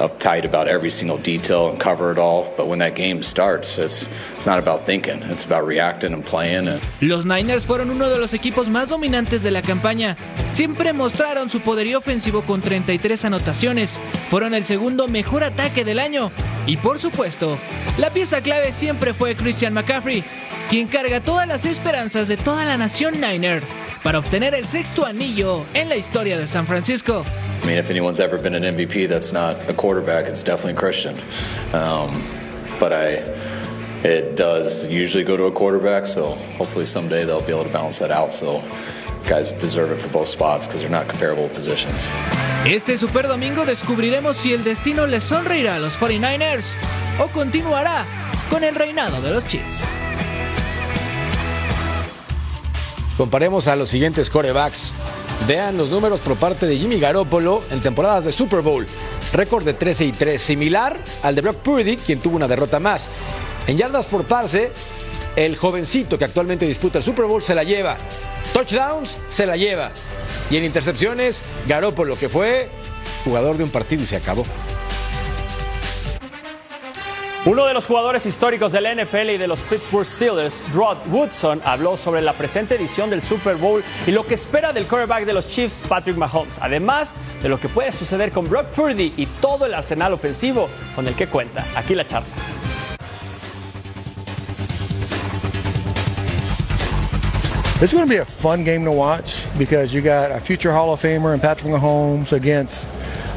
[0.00, 2.52] uptight about every single detail and cover it all.
[2.56, 6.68] But when that game starts, it's it's not about thinking; it's about reacting and playing.
[6.68, 6.80] And...
[7.00, 10.16] Los Niners fueron uno de los equipos más dominantes de la campaña.
[10.52, 13.98] Siempre mostraron su poderío ofensivo con 33 anotaciones.
[14.30, 16.32] Fueron el segundo mejor ataque del año.
[16.66, 17.58] Y por supuesto,
[17.98, 20.24] la pieza clave siempre fue Christian McCaffrey,
[20.68, 23.62] quien carga todas las esperanzas de toda la nación Niner
[24.02, 27.24] para obtener el sexto anillo en la historia de San Francisco.
[27.62, 31.14] I mean, if anyone's ever been an MVP that's not a quarterback, it's definitely Christian.
[31.74, 32.22] Um,
[32.78, 33.22] but I,
[34.02, 37.98] it does usually go to a quarterback, so hopefully someday they'll be able to balance
[37.98, 38.32] that out.
[38.32, 38.62] So
[39.28, 42.08] guys deserve it for both spots because they're not comparable positions.
[42.64, 46.64] Este Super Domingo descubriremos si el destino les sonreirá a los 49ers
[47.18, 48.06] o continuará
[48.48, 49.86] con el reinado de los Chiefs.
[53.18, 54.94] Comparemos a los siguientes corebacks.
[55.46, 58.86] Vean los números por parte de Jimmy Garoppolo en temporadas de Super Bowl.
[59.32, 63.08] Récord de 13 y 3, similar al de Brock Purdy, quien tuvo una derrota más.
[63.66, 64.72] En yardas por pase,
[65.36, 67.96] El jovencito que actualmente disputa el Super Bowl se la lleva.
[68.52, 69.92] Touchdowns se la lleva.
[70.50, 72.68] Y en intercepciones, Garoppolo, que fue
[73.24, 74.44] jugador de un partido y se acabó.
[77.46, 81.96] Uno de los jugadores históricos del NFL y de los Pittsburgh Steelers, Rod Woodson, habló
[81.96, 85.48] sobre la presente edición del Super Bowl y lo que espera del quarterback de los
[85.48, 89.72] Chiefs, Patrick Mahomes, además de lo que puede suceder con Brock Purdy y todo el
[89.72, 91.64] arsenal ofensivo con el que cuenta.
[91.74, 92.28] Aquí la charla.
[97.80, 100.92] Is going to be a fun game to watch because you got a future Hall
[100.92, 102.86] of Famer and Patrick Mahomes against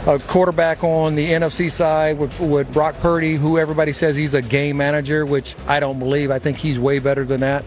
[0.05, 4.41] a quarterback on the NFC side with, with Brock Purdy, who everybody says he's a
[4.41, 6.29] game manager, which I don't believe.
[6.29, 7.63] I think he's way better than that.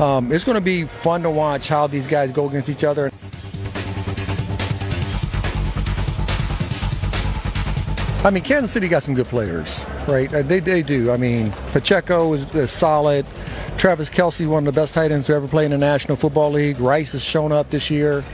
[0.00, 3.10] Um, it's going to be fun to watch how these guys go against each other.
[8.24, 10.32] I mean, Kansas City got some good players, right?
[10.34, 11.12] Uh, They, they do.
[11.12, 13.24] I mean, Pacheco is, is solid.
[13.76, 16.50] Travis Kelsey, one of the best tight ends to ever play in the National Football
[16.50, 16.80] League.
[16.80, 18.24] Rice has shown up this year.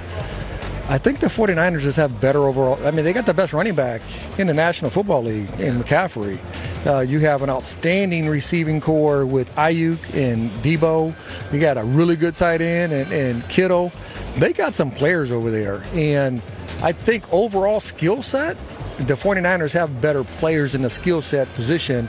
[0.87, 2.79] I think the 49ers just have better overall.
[2.87, 4.03] I mean, they got the best running back
[4.39, 6.39] in the National Football League in McCaffrey.
[6.87, 11.15] Uh, you have an outstanding receiving core with Ayuk and Debo.
[11.51, 13.93] You got a really good tight end and, and Kittle.
[14.37, 15.83] They got some players over there.
[15.95, 16.43] And
[16.83, 18.59] I think overall skill set,
[18.99, 22.09] the 49ers have better players in the skill set position.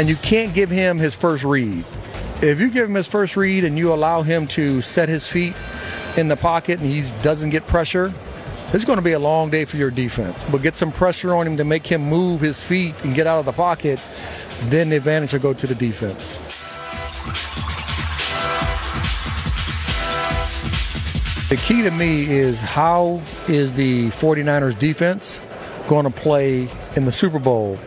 [0.00, 1.84] And you can't give him his first read.
[2.42, 5.54] If you give him his first read and you allow him to set his feet
[6.16, 8.12] in the pocket and he doesn't get pressure,
[8.72, 10.42] it's going to be a long day for your defense.
[10.42, 13.38] But get some pressure on him to make him move his feet and get out
[13.38, 14.00] of the pocket,
[14.64, 16.38] then the advantage will go to the defense.
[21.48, 25.40] The key to me is how is the 49ers defense
[25.88, 27.78] going to play in the Super Bowl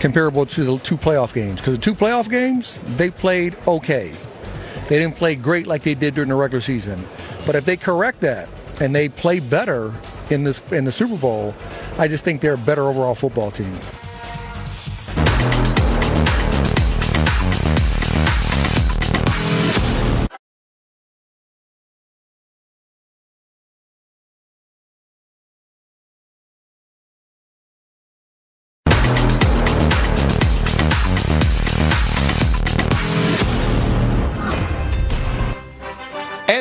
[0.00, 1.60] comparable to the two playoff games?
[1.60, 4.14] Because the two playoff games, they played okay.
[4.88, 7.04] They didn't play great like they did during the regular season.
[7.44, 8.48] But if they correct that
[8.80, 9.92] and they play better
[10.30, 11.54] in this in the Super Bowl,
[11.98, 13.78] I just think they're a better overall football team.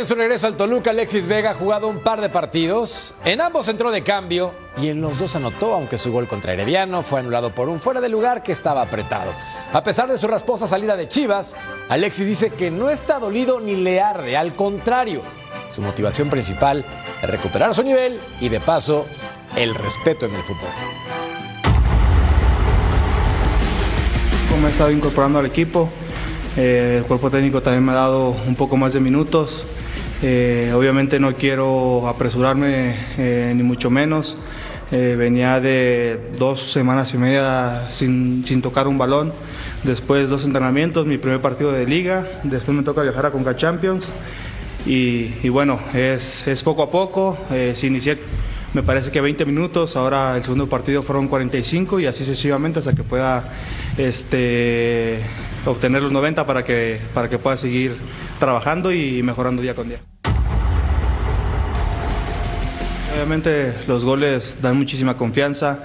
[0.06, 3.16] En su regreso al Toluca, Alexis Vega ha jugado un par de partidos.
[3.26, 7.02] En ambos entró de cambio y en los dos anotó, aunque su gol contra Herediano
[7.02, 9.32] fue anulado por un fuera de lugar que estaba apretado.
[9.74, 11.56] A pesar de su rasposa salida de Chivas,
[11.90, 15.24] Alexis dice que no está dolido ni le arde, al contrario.
[15.72, 16.86] Su motivación principal
[17.24, 19.08] es recuperar su nivel y de paso
[19.56, 20.70] el respeto en el fútbol.
[24.52, 25.90] Como he estado incorporando al equipo,
[26.58, 29.66] eh, el cuerpo técnico también me ha dado un poco más de minutos.
[30.22, 34.38] Eh, obviamente no quiero apresurarme eh, ni mucho menos.
[34.92, 39.34] Eh, venía de dos semanas y media sin, sin tocar un balón.
[39.84, 42.28] Después dos entrenamientos, mi primer partido de liga.
[42.44, 44.08] Después me toca viajar a Conca Champions.
[44.86, 47.40] Y, bueno, es, es poco a poco.
[47.74, 48.20] Si inicié,
[48.76, 52.94] me parece que 20 minutos, ahora el segundo partido fueron 45 y así sucesivamente hasta
[52.94, 53.46] que pueda
[53.98, 55.22] este,
[55.66, 57.96] obtener los 90 para que, para que pueda seguir
[58.38, 60.00] trabajando y mejorando día con día.
[63.14, 65.80] Obviamente los goles dan muchísima confianza.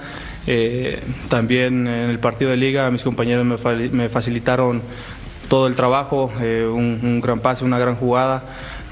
[0.45, 4.81] Eh, también en el partido de liga mis compañeros me, me facilitaron
[5.47, 8.43] todo el trabajo, eh, un gran pase, una gran jugada.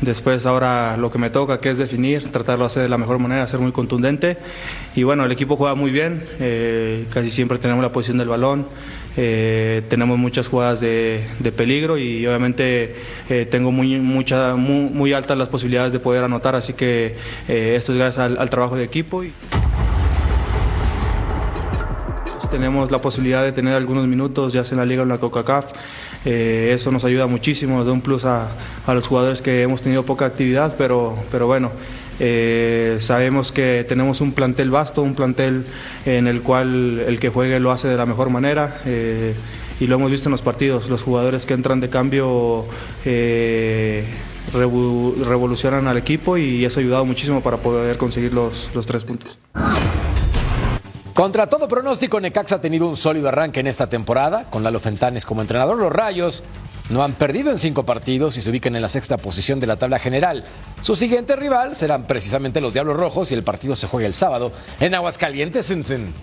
[0.01, 3.19] Después ahora lo que me toca, que es definir, tratarlo de hacer de la mejor
[3.19, 4.37] manera, ser muy contundente.
[4.95, 8.67] Y bueno, el equipo juega muy bien, eh, casi siempre tenemos la posición del balón,
[9.17, 12.95] eh, tenemos muchas jugadas de, de peligro y obviamente
[13.29, 17.91] eh, tengo muy, mucha, muy, muy altas las posibilidades de poder anotar, así que esto
[17.91, 19.23] es gracias al, trabajo de equipo.
[22.51, 25.17] Tenemos la posibilidad de tener algunos minutos, ya sea en la liga o en la
[25.17, 25.71] CONCACAF.
[26.25, 28.49] Eh, eso nos ayuda muchísimo, nos da un plus a,
[28.85, 31.71] a los jugadores que hemos tenido poca actividad, pero, pero bueno,
[32.19, 35.65] eh, sabemos que tenemos un plantel vasto, un plantel
[36.05, 38.81] en el cual el que juegue lo hace de la mejor manera.
[38.85, 39.33] eh,
[39.79, 42.65] y lo hemos visto en los partidos, los jugadores que entran de cambio
[43.05, 44.03] eh,
[44.51, 49.39] revolucionan al equipo y eso ha ayudado muchísimo para poder conseguir los, los tres puntos.
[51.19, 54.45] Contra todo pronóstico, Necaxa ha tenido un sólido arranque en esta temporada.
[54.49, 56.45] Con Lalo Fentanes como entrenador, los Rayos
[56.89, 59.75] no han perdido en cinco partidos y se ubican en la sexta posición de la
[59.75, 60.45] tabla general.
[60.79, 64.53] Su siguiente rival serán precisamente los Diablos Rojos y el partido se juega el sábado
[64.79, 66.13] en Aguascalientes, el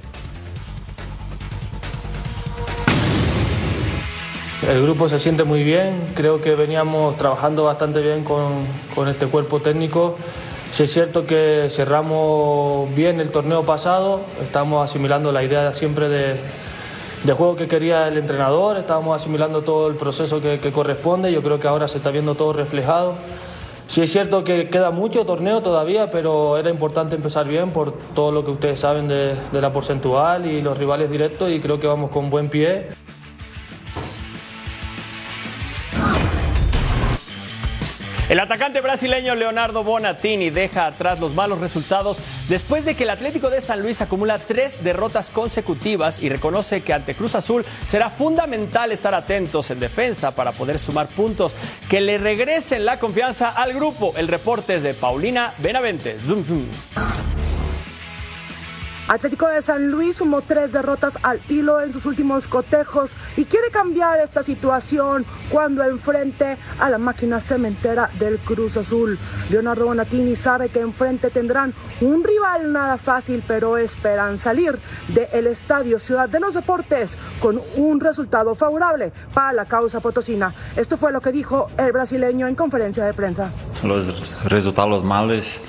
[4.82, 9.60] grupo se siente muy bien, creo que veníamos trabajando bastante bien con, con este cuerpo
[9.60, 10.16] técnico.
[10.72, 16.36] Si es cierto que cerramos bien el torneo pasado, estamos asimilando la idea siempre de,
[17.24, 21.42] de juego que quería el entrenador, estábamos asimilando todo el proceso que, que corresponde, yo
[21.42, 23.14] creo que ahora se está viendo todo reflejado.
[23.88, 28.32] Sí es cierto que queda mucho torneo todavía, pero era importante empezar bien por todo
[28.32, 31.86] lo que ustedes saben de, de la porcentual y los rivales directos y creo que
[31.86, 32.88] vamos con buen pie.
[38.28, 42.18] El atacante brasileño Leonardo Bonatini deja atrás los malos resultados
[42.48, 46.92] después de que el Atlético de San Luis acumula tres derrotas consecutivas y reconoce que
[46.92, 51.54] ante Cruz Azul será fundamental estar atentos en defensa para poder sumar puntos
[51.88, 54.12] que le regresen la confianza al grupo.
[54.16, 56.18] El reporte es de Paulina Benavente.
[56.18, 56.66] Zoom, zoom.
[59.08, 63.70] Atlético de San Luis sumó tres derrotas al hilo en sus últimos cotejos y quiere
[63.70, 69.16] cambiar esta situación cuando enfrente a la máquina cementera del Cruz Azul.
[69.48, 74.76] Leonardo Bonatini sabe que enfrente tendrán un rival nada fácil, pero esperan salir
[75.06, 80.52] del Estadio Ciudad de los Deportes con un resultado favorable para la causa potosina.
[80.74, 83.52] Esto fue lo que dijo el brasileño en conferencia de prensa.
[83.84, 85.60] Los resultados malos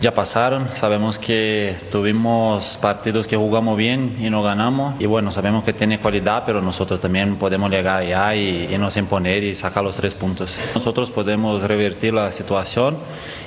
[0.00, 0.68] ya pasaron.
[0.74, 4.94] Sabemos que tuvimos partidos que jugamos bien y no ganamos.
[5.00, 8.96] Y bueno, sabemos que tiene cualidad, pero nosotros también podemos llegar allá y, y nos
[8.96, 10.56] imponer y sacar los tres puntos.
[10.74, 12.96] Nosotros podemos revertir la situación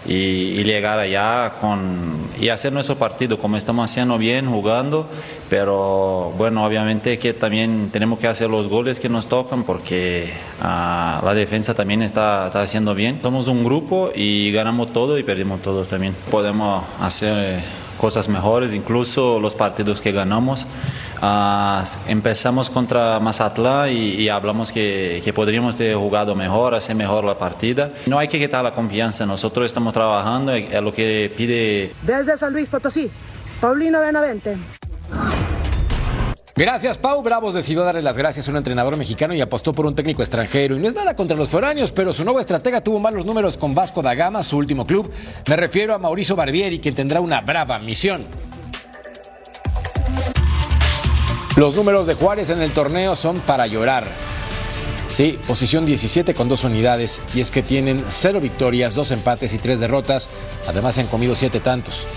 [0.06, 5.08] y, llegar allá con, y hacer nuestro partido como estamos haciendo bien, jugando.
[5.50, 11.22] Pero bueno, obviamente que también tenemos que hacer los goles que nos tocan porque ah,
[11.24, 13.20] la defensa también está, está haciendo bien.
[13.22, 16.16] Somos un grupo y ganamos todo y perdimos todos también.
[17.00, 17.64] Hacer eh,
[17.98, 20.68] cosas mejores, incluso los partidos que ganamos.
[21.22, 27.38] Ah, empezamos contra Mazatlán y, hablamos que, que podríamos ter jugado mejor, hacer mejor la
[27.38, 27.92] partida.
[28.06, 32.52] No hay que quitar la confianza, nosotros estamos trabajando, es lo que pide Desde San
[32.52, 33.10] Luis Potosí,
[33.62, 34.58] Paulina Benavente.
[36.56, 37.24] Gracias, Pau.
[37.24, 40.78] Bravos decidió darle las gracias a un entrenador mexicano y apostó por un técnico extranjero.
[40.78, 43.74] Y no es nada contra los foráneos, pero su nuevo estratega tuvo malos números con
[43.74, 45.12] Vasco da Gama, su último club.
[45.48, 48.24] Me refiero a Mauricio Barbieri, quien tendrá una brava misión.
[51.56, 54.04] Los números de Juárez en el torneo son para llorar.
[55.10, 57.24] Sí, posición 17 con dos unidades.
[57.34, 60.30] Y es que tienen cero victorias, dos empates y tres derrotas.
[60.68, 62.08] Además, han comido siete tantos.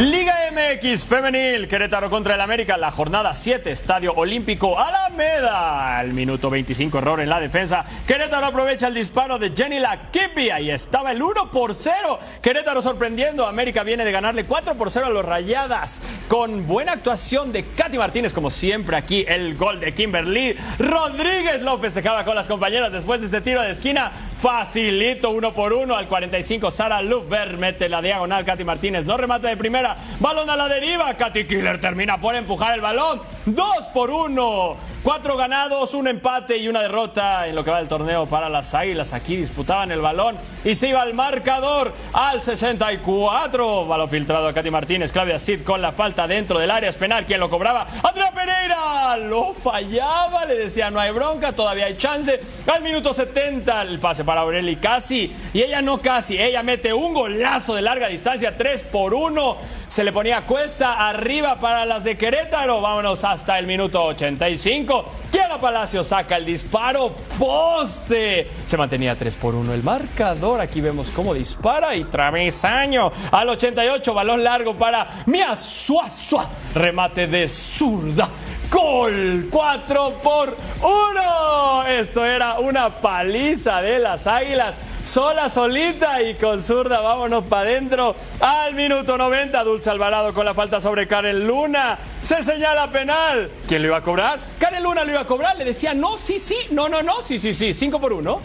[0.00, 5.98] Liga MX Femenil, Querétaro contra el América, la jornada 7, Estadio Olímpico Alameda.
[5.98, 7.84] Al minuto 25, error en la defensa.
[8.06, 10.48] Querétaro aprovecha el disparo de Jenny Lakipi.
[10.48, 12.18] Ahí estaba el 1 por 0.
[12.40, 13.46] Querétaro sorprendiendo.
[13.46, 16.00] América viene de ganarle 4 por 0 a los Rayadas.
[16.28, 19.26] Con buena actuación de Katy Martínez, como siempre aquí.
[19.28, 23.72] El gol de Kimberly Rodríguez López dejaba con las compañeras después de este tiro de
[23.72, 24.12] esquina.
[24.40, 26.70] Facilito, 1 por 1 al 45.
[26.70, 28.42] Sara Luber mete la diagonal.
[28.42, 29.98] Katy Martínez no remata de primera.
[30.18, 31.14] Balón a la deriva.
[31.14, 33.20] Katy Killer termina por empujar el balón.
[33.44, 34.76] 2 por 1.
[35.02, 38.74] Cuatro ganados, un empate y una derrota en lo que va del torneo para las
[38.74, 39.14] Águilas.
[39.14, 43.86] Aquí disputaban el balón y se iba al marcador al 64.
[43.86, 45.10] Balón filtrado a Katy Martínez.
[45.10, 47.24] Claudia Cid con la falta dentro del área es penal.
[47.24, 47.86] ¿Quién lo cobraba?
[48.02, 49.16] Andrea Pereira.
[49.18, 50.44] Lo fallaba.
[50.44, 52.38] Le decía no hay bronca, todavía hay chance.
[52.66, 55.34] Al minuto 70 el pase para Aureli casi.
[55.52, 56.40] Y ella no casi.
[56.40, 58.56] Ella mete un golazo de larga distancia.
[58.56, 59.56] 3 por 1.
[59.88, 62.80] Se le ponía cuesta arriba para las de Querétaro.
[62.80, 65.04] Vámonos hasta el minuto 85.
[65.32, 67.12] Kiara Palacio saca el disparo.
[67.40, 68.48] Poste.
[68.64, 70.60] Se mantenía 3 por 1 el marcador.
[70.60, 73.10] Aquí vemos cómo dispara y travesaño.
[73.32, 76.48] Al 88, balón largo para Mia Suazua.
[76.72, 78.28] Remate de zurda.
[78.70, 81.86] Gol 4 por 1.
[81.88, 84.78] Esto era una paliza de las águilas.
[85.02, 88.14] Sola, solita y con zurda, vámonos para adentro.
[88.38, 91.98] Al minuto 90, Dulce Alvarado con la falta sobre Karen Luna.
[92.22, 93.50] Se señala penal.
[93.66, 94.38] ¿Quién lo iba a cobrar?
[94.58, 95.56] Karen Luna lo iba a cobrar.
[95.56, 97.74] Le decía no, sí, sí, no, no, no, sí, sí, sí.
[97.74, 98.40] 5 por 1.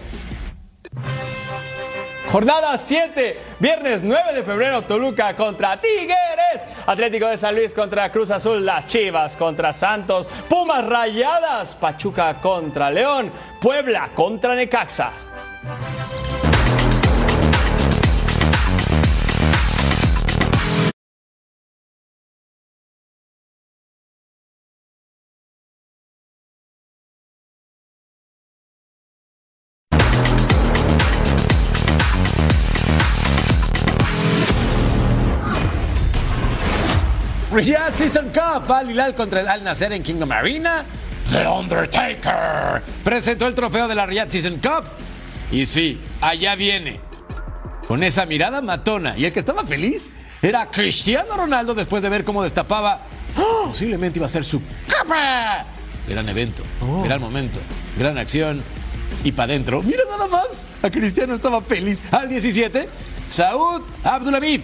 [2.35, 8.29] Jornada 7, viernes 9 de febrero, Toluca contra Tigres, Atlético de San Luis contra Cruz
[8.29, 13.31] Azul, las Chivas contra Santos, Pumas Rayadas, Pachuca contra León,
[13.61, 15.13] Puebla contra Necaxa.
[37.55, 38.69] Riyadh Season Cup.
[38.69, 40.83] Al Hilal contra el Al Nasser en Kingdom Arena.
[41.31, 44.83] The Undertaker presentó el trofeo de la Riyadh Season Cup.
[45.51, 46.99] Y sí, allá viene.
[47.87, 49.17] Con esa mirada matona.
[49.17, 53.03] Y el que estaba feliz era Cristiano Ronaldo después de ver cómo destapaba.
[53.37, 53.67] ¡Oh!
[53.67, 55.65] Posiblemente iba a ser su capa.
[56.09, 56.63] Gran evento,
[57.05, 57.61] gran momento,
[57.97, 58.61] gran acción.
[59.23, 60.67] Y para adentro, mira nada más.
[60.81, 62.03] A Cristiano estaba feliz.
[62.11, 62.89] Al 17,
[63.29, 64.59] Saud Abdulhamid.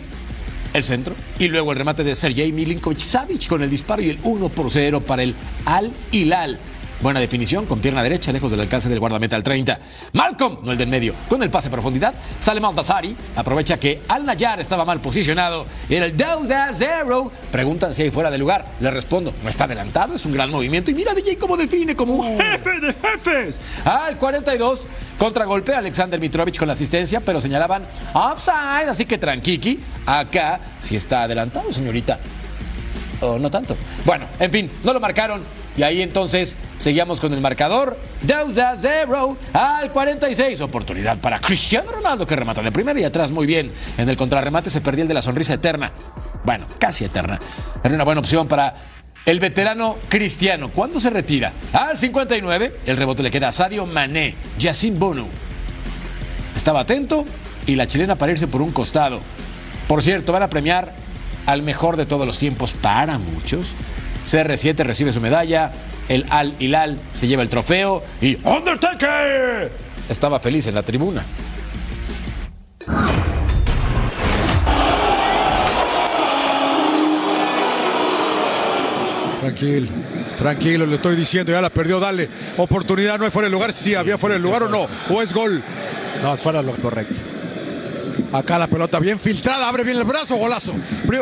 [0.74, 1.16] El centro.
[1.40, 4.70] Y luego el remate de Sergei Milinkovic Savic con el disparo y el 1 por
[4.70, 6.58] 0 para el Al Hilal.
[7.02, 9.80] Buena definición, con pierna derecha, lejos del alcance del guardameta al 30.
[10.14, 12.14] Malcolm, no el del medio, con el pase a profundidad.
[12.38, 15.66] Sale Maldasari, aprovecha que Al Nayar estaba mal posicionado.
[15.90, 17.32] Era el 2 a 0.
[17.52, 18.68] Preguntan si hay fuera de lugar.
[18.80, 20.92] Le respondo, no está adelantado, es un gran movimiento.
[20.92, 23.60] Y mira DJ cómo define como un jefe de jefes.
[23.84, 24.86] Al 42,
[25.18, 27.84] contragolpe Alexander Mitrovic con la asistencia, pero señalaban
[28.14, 29.80] offside, así que tranquiqui.
[30.06, 32.20] Acá sí está adelantado, señorita.
[33.22, 33.76] O no tanto.
[34.06, 35.61] Bueno, en fin, no lo marcaron.
[35.78, 37.98] Y ahí entonces seguíamos con el marcador.
[38.24, 40.62] 2 a 0 al 46.
[40.62, 43.72] Oportunidad para Cristiano Ronaldo que remata de primera y atrás muy bien.
[43.98, 45.92] En el contrarremate se perdió el de la sonrisa eterna.
[46.44, 47.40] Bueno, casi eterna.
[47.84, 48.76] Era una buena opción para
[49.26, 50.70] el veterano Cristiano.
[50.70, 51.54] ¿Cuándo se retira?
[51.74, 52.80] Al 59.
[52.86, 54.36] El rebote le queda a Sadio Mané.
[54.58, 55.28] Yacine Bono.
[56.56, 57.26] Estaba atento
[57.66, 59.22] y la chilena para irse por un costado.
[59.88, 60.94] Por cierto, van a premiar
[61.46, 63.76] al mejor de todos los tiempos para muchos.
[64.26, 65.72] CR7 recibe su medalla,
[66.10, 69.72] el Al Hilal se lleva el trofeo y Undertaker
[70.10, 71.24] estaba feliz en la tribuna.
[79.42, 79.88] Tranquilo,
[80.38, 82.30] tranquilo, le estoy diciendo, ya la perdió, dale.
[82.58, 85.34] Oportunidad, no hay fuera de lugar, sí, había fuera de lugar o no, o es
[85.34, 85.64] gol.
[86.22, 86.80] No, es fuera de lugar.
[86.80, 87.41] Correcto.
[88.34, 90.74] Acá la pelota bien filtrada, abre bien el brazo, golazo.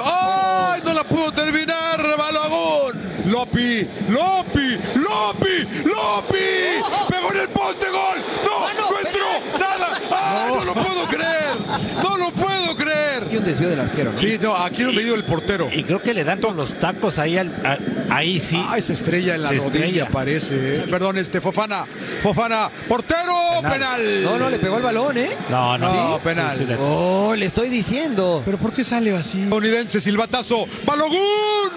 [0.04, 0.82] ¡Ay!
[0.86, 3.10] No la pudo terminar, Balagón.
[3.26, 7.10] Lopi, Lopi, Lopi, Lopi.
[7.10, 8.18] Pegó en el poste, gol.
[8.46, 10.00] No, no, entró, nada.
[10.12, 12.00] ¡Ay, no lo puedo creer!
[12.04, 13.28] No lo puedo creer.
[13.32, 14.12] Y un desvío del arquero.
[14.12, 14.18] ¿no?
[14.18, 15.70] Sí, no, aquí donde dio el portero.
[15.72, 18.64] Y creo que le dan con los tacos ahí, al, a- ahí sí.
[18.70, 20.08] Ay, se estrella en la Se rodilla, estrella.
[20.12, 20.76] parece.
[20.78, 20.86] eh.
[20.90, 21.86] Perdón, este, Fofana.
[22.24, 24.24] Fofana, portero, penal.
[24.24, 25.30] No, no, le pegó el balón, ¿eh?
[25.50, 26.56] No, no, penal.
[26.58, 28.42] Sí, sí, le- Oh, le estoy diciendo.
[28.46, 29.44] ¿Pero por qué sale así?
[29.44, 31.70] Estadounidense, silbatazo, Balogún.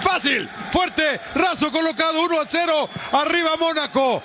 [0.00, 1.02] Fácil, fuerte,
[1.34, 2.88] raso colocado, 1 a 0.
[3.12, 4.22] Arriba Mónaco.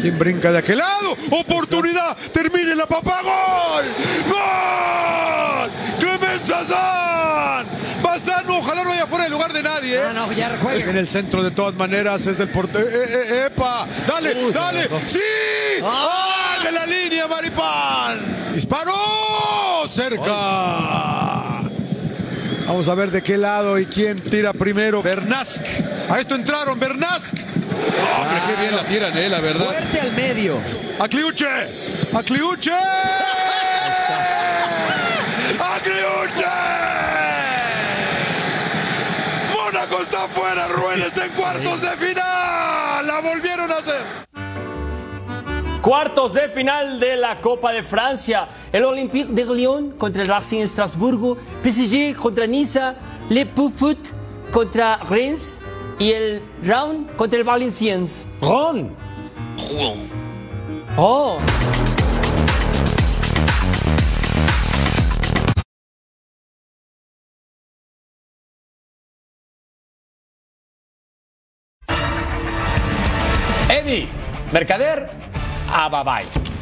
[0.00, 1.16] ¿Quién brinca de aquel lado?
[1.30, 3.84] Oportunidad, termine la papá, gol.
[4.28, 5.70] ¡Gol!
[5.98, 7.66] ¡Clemen Sazán!
[8.02, 9.96] Bazán, ojalá no haya fuera de lugar de nadie.
[9.96, 10.02] ¿eh?
[10.12, 10.90] No, no, ya juega.
[10.90, 12.86] En el centro, de todas maneras, es del portero.
[12.86, 13.86] Eh, eh, eh, ¡Epa!
[14.06, 14.88] ¡Dale, Uy, dale!
[15.06, 15.20] ¡Sí!
[15.82, 16.33] ¡Ah!
[16.64, 18.54] ¡De la línea, Maripán!
[18.54, 19.86] ¡Disparó!
[19.86, 21.60] ¡Cerca!
[22.66, 25.02] Vamos a ver de qué lado y quién tira primero.
[25.02, 25.62] Bernask.
[26.08, 27.34] A esto entraron, Bernask.
[27.34, 29.66] Hombre, qué bien la tiran, eh, la verdad.
[29.66, 30.58] Fuerte al medio.
[30.98, 31.46] ¡A Cliuche!
[32.14, 32.72] ¡A Cliuche!
[45.84, 48.48] Cuartos de final de la Copa de Francia.
[48.72, 51.36] El Olympique de Lyon contra el Racing Estrasburgo.
[51.62, 52.94] PSG contra Niza.
[53.28, 53.98] Le Foot
[54.50, 55.60] contra Reims.
[55.98, 58.26] Y el Round contra el Valenciennes.
[58.40, 58.96] ¡Ron!
[60.96, 61.36] Oh.
[73.68, 74.08] Eddie,
[74.50, 75.23] Mercader,
[75.68, 76.53] a bye bye.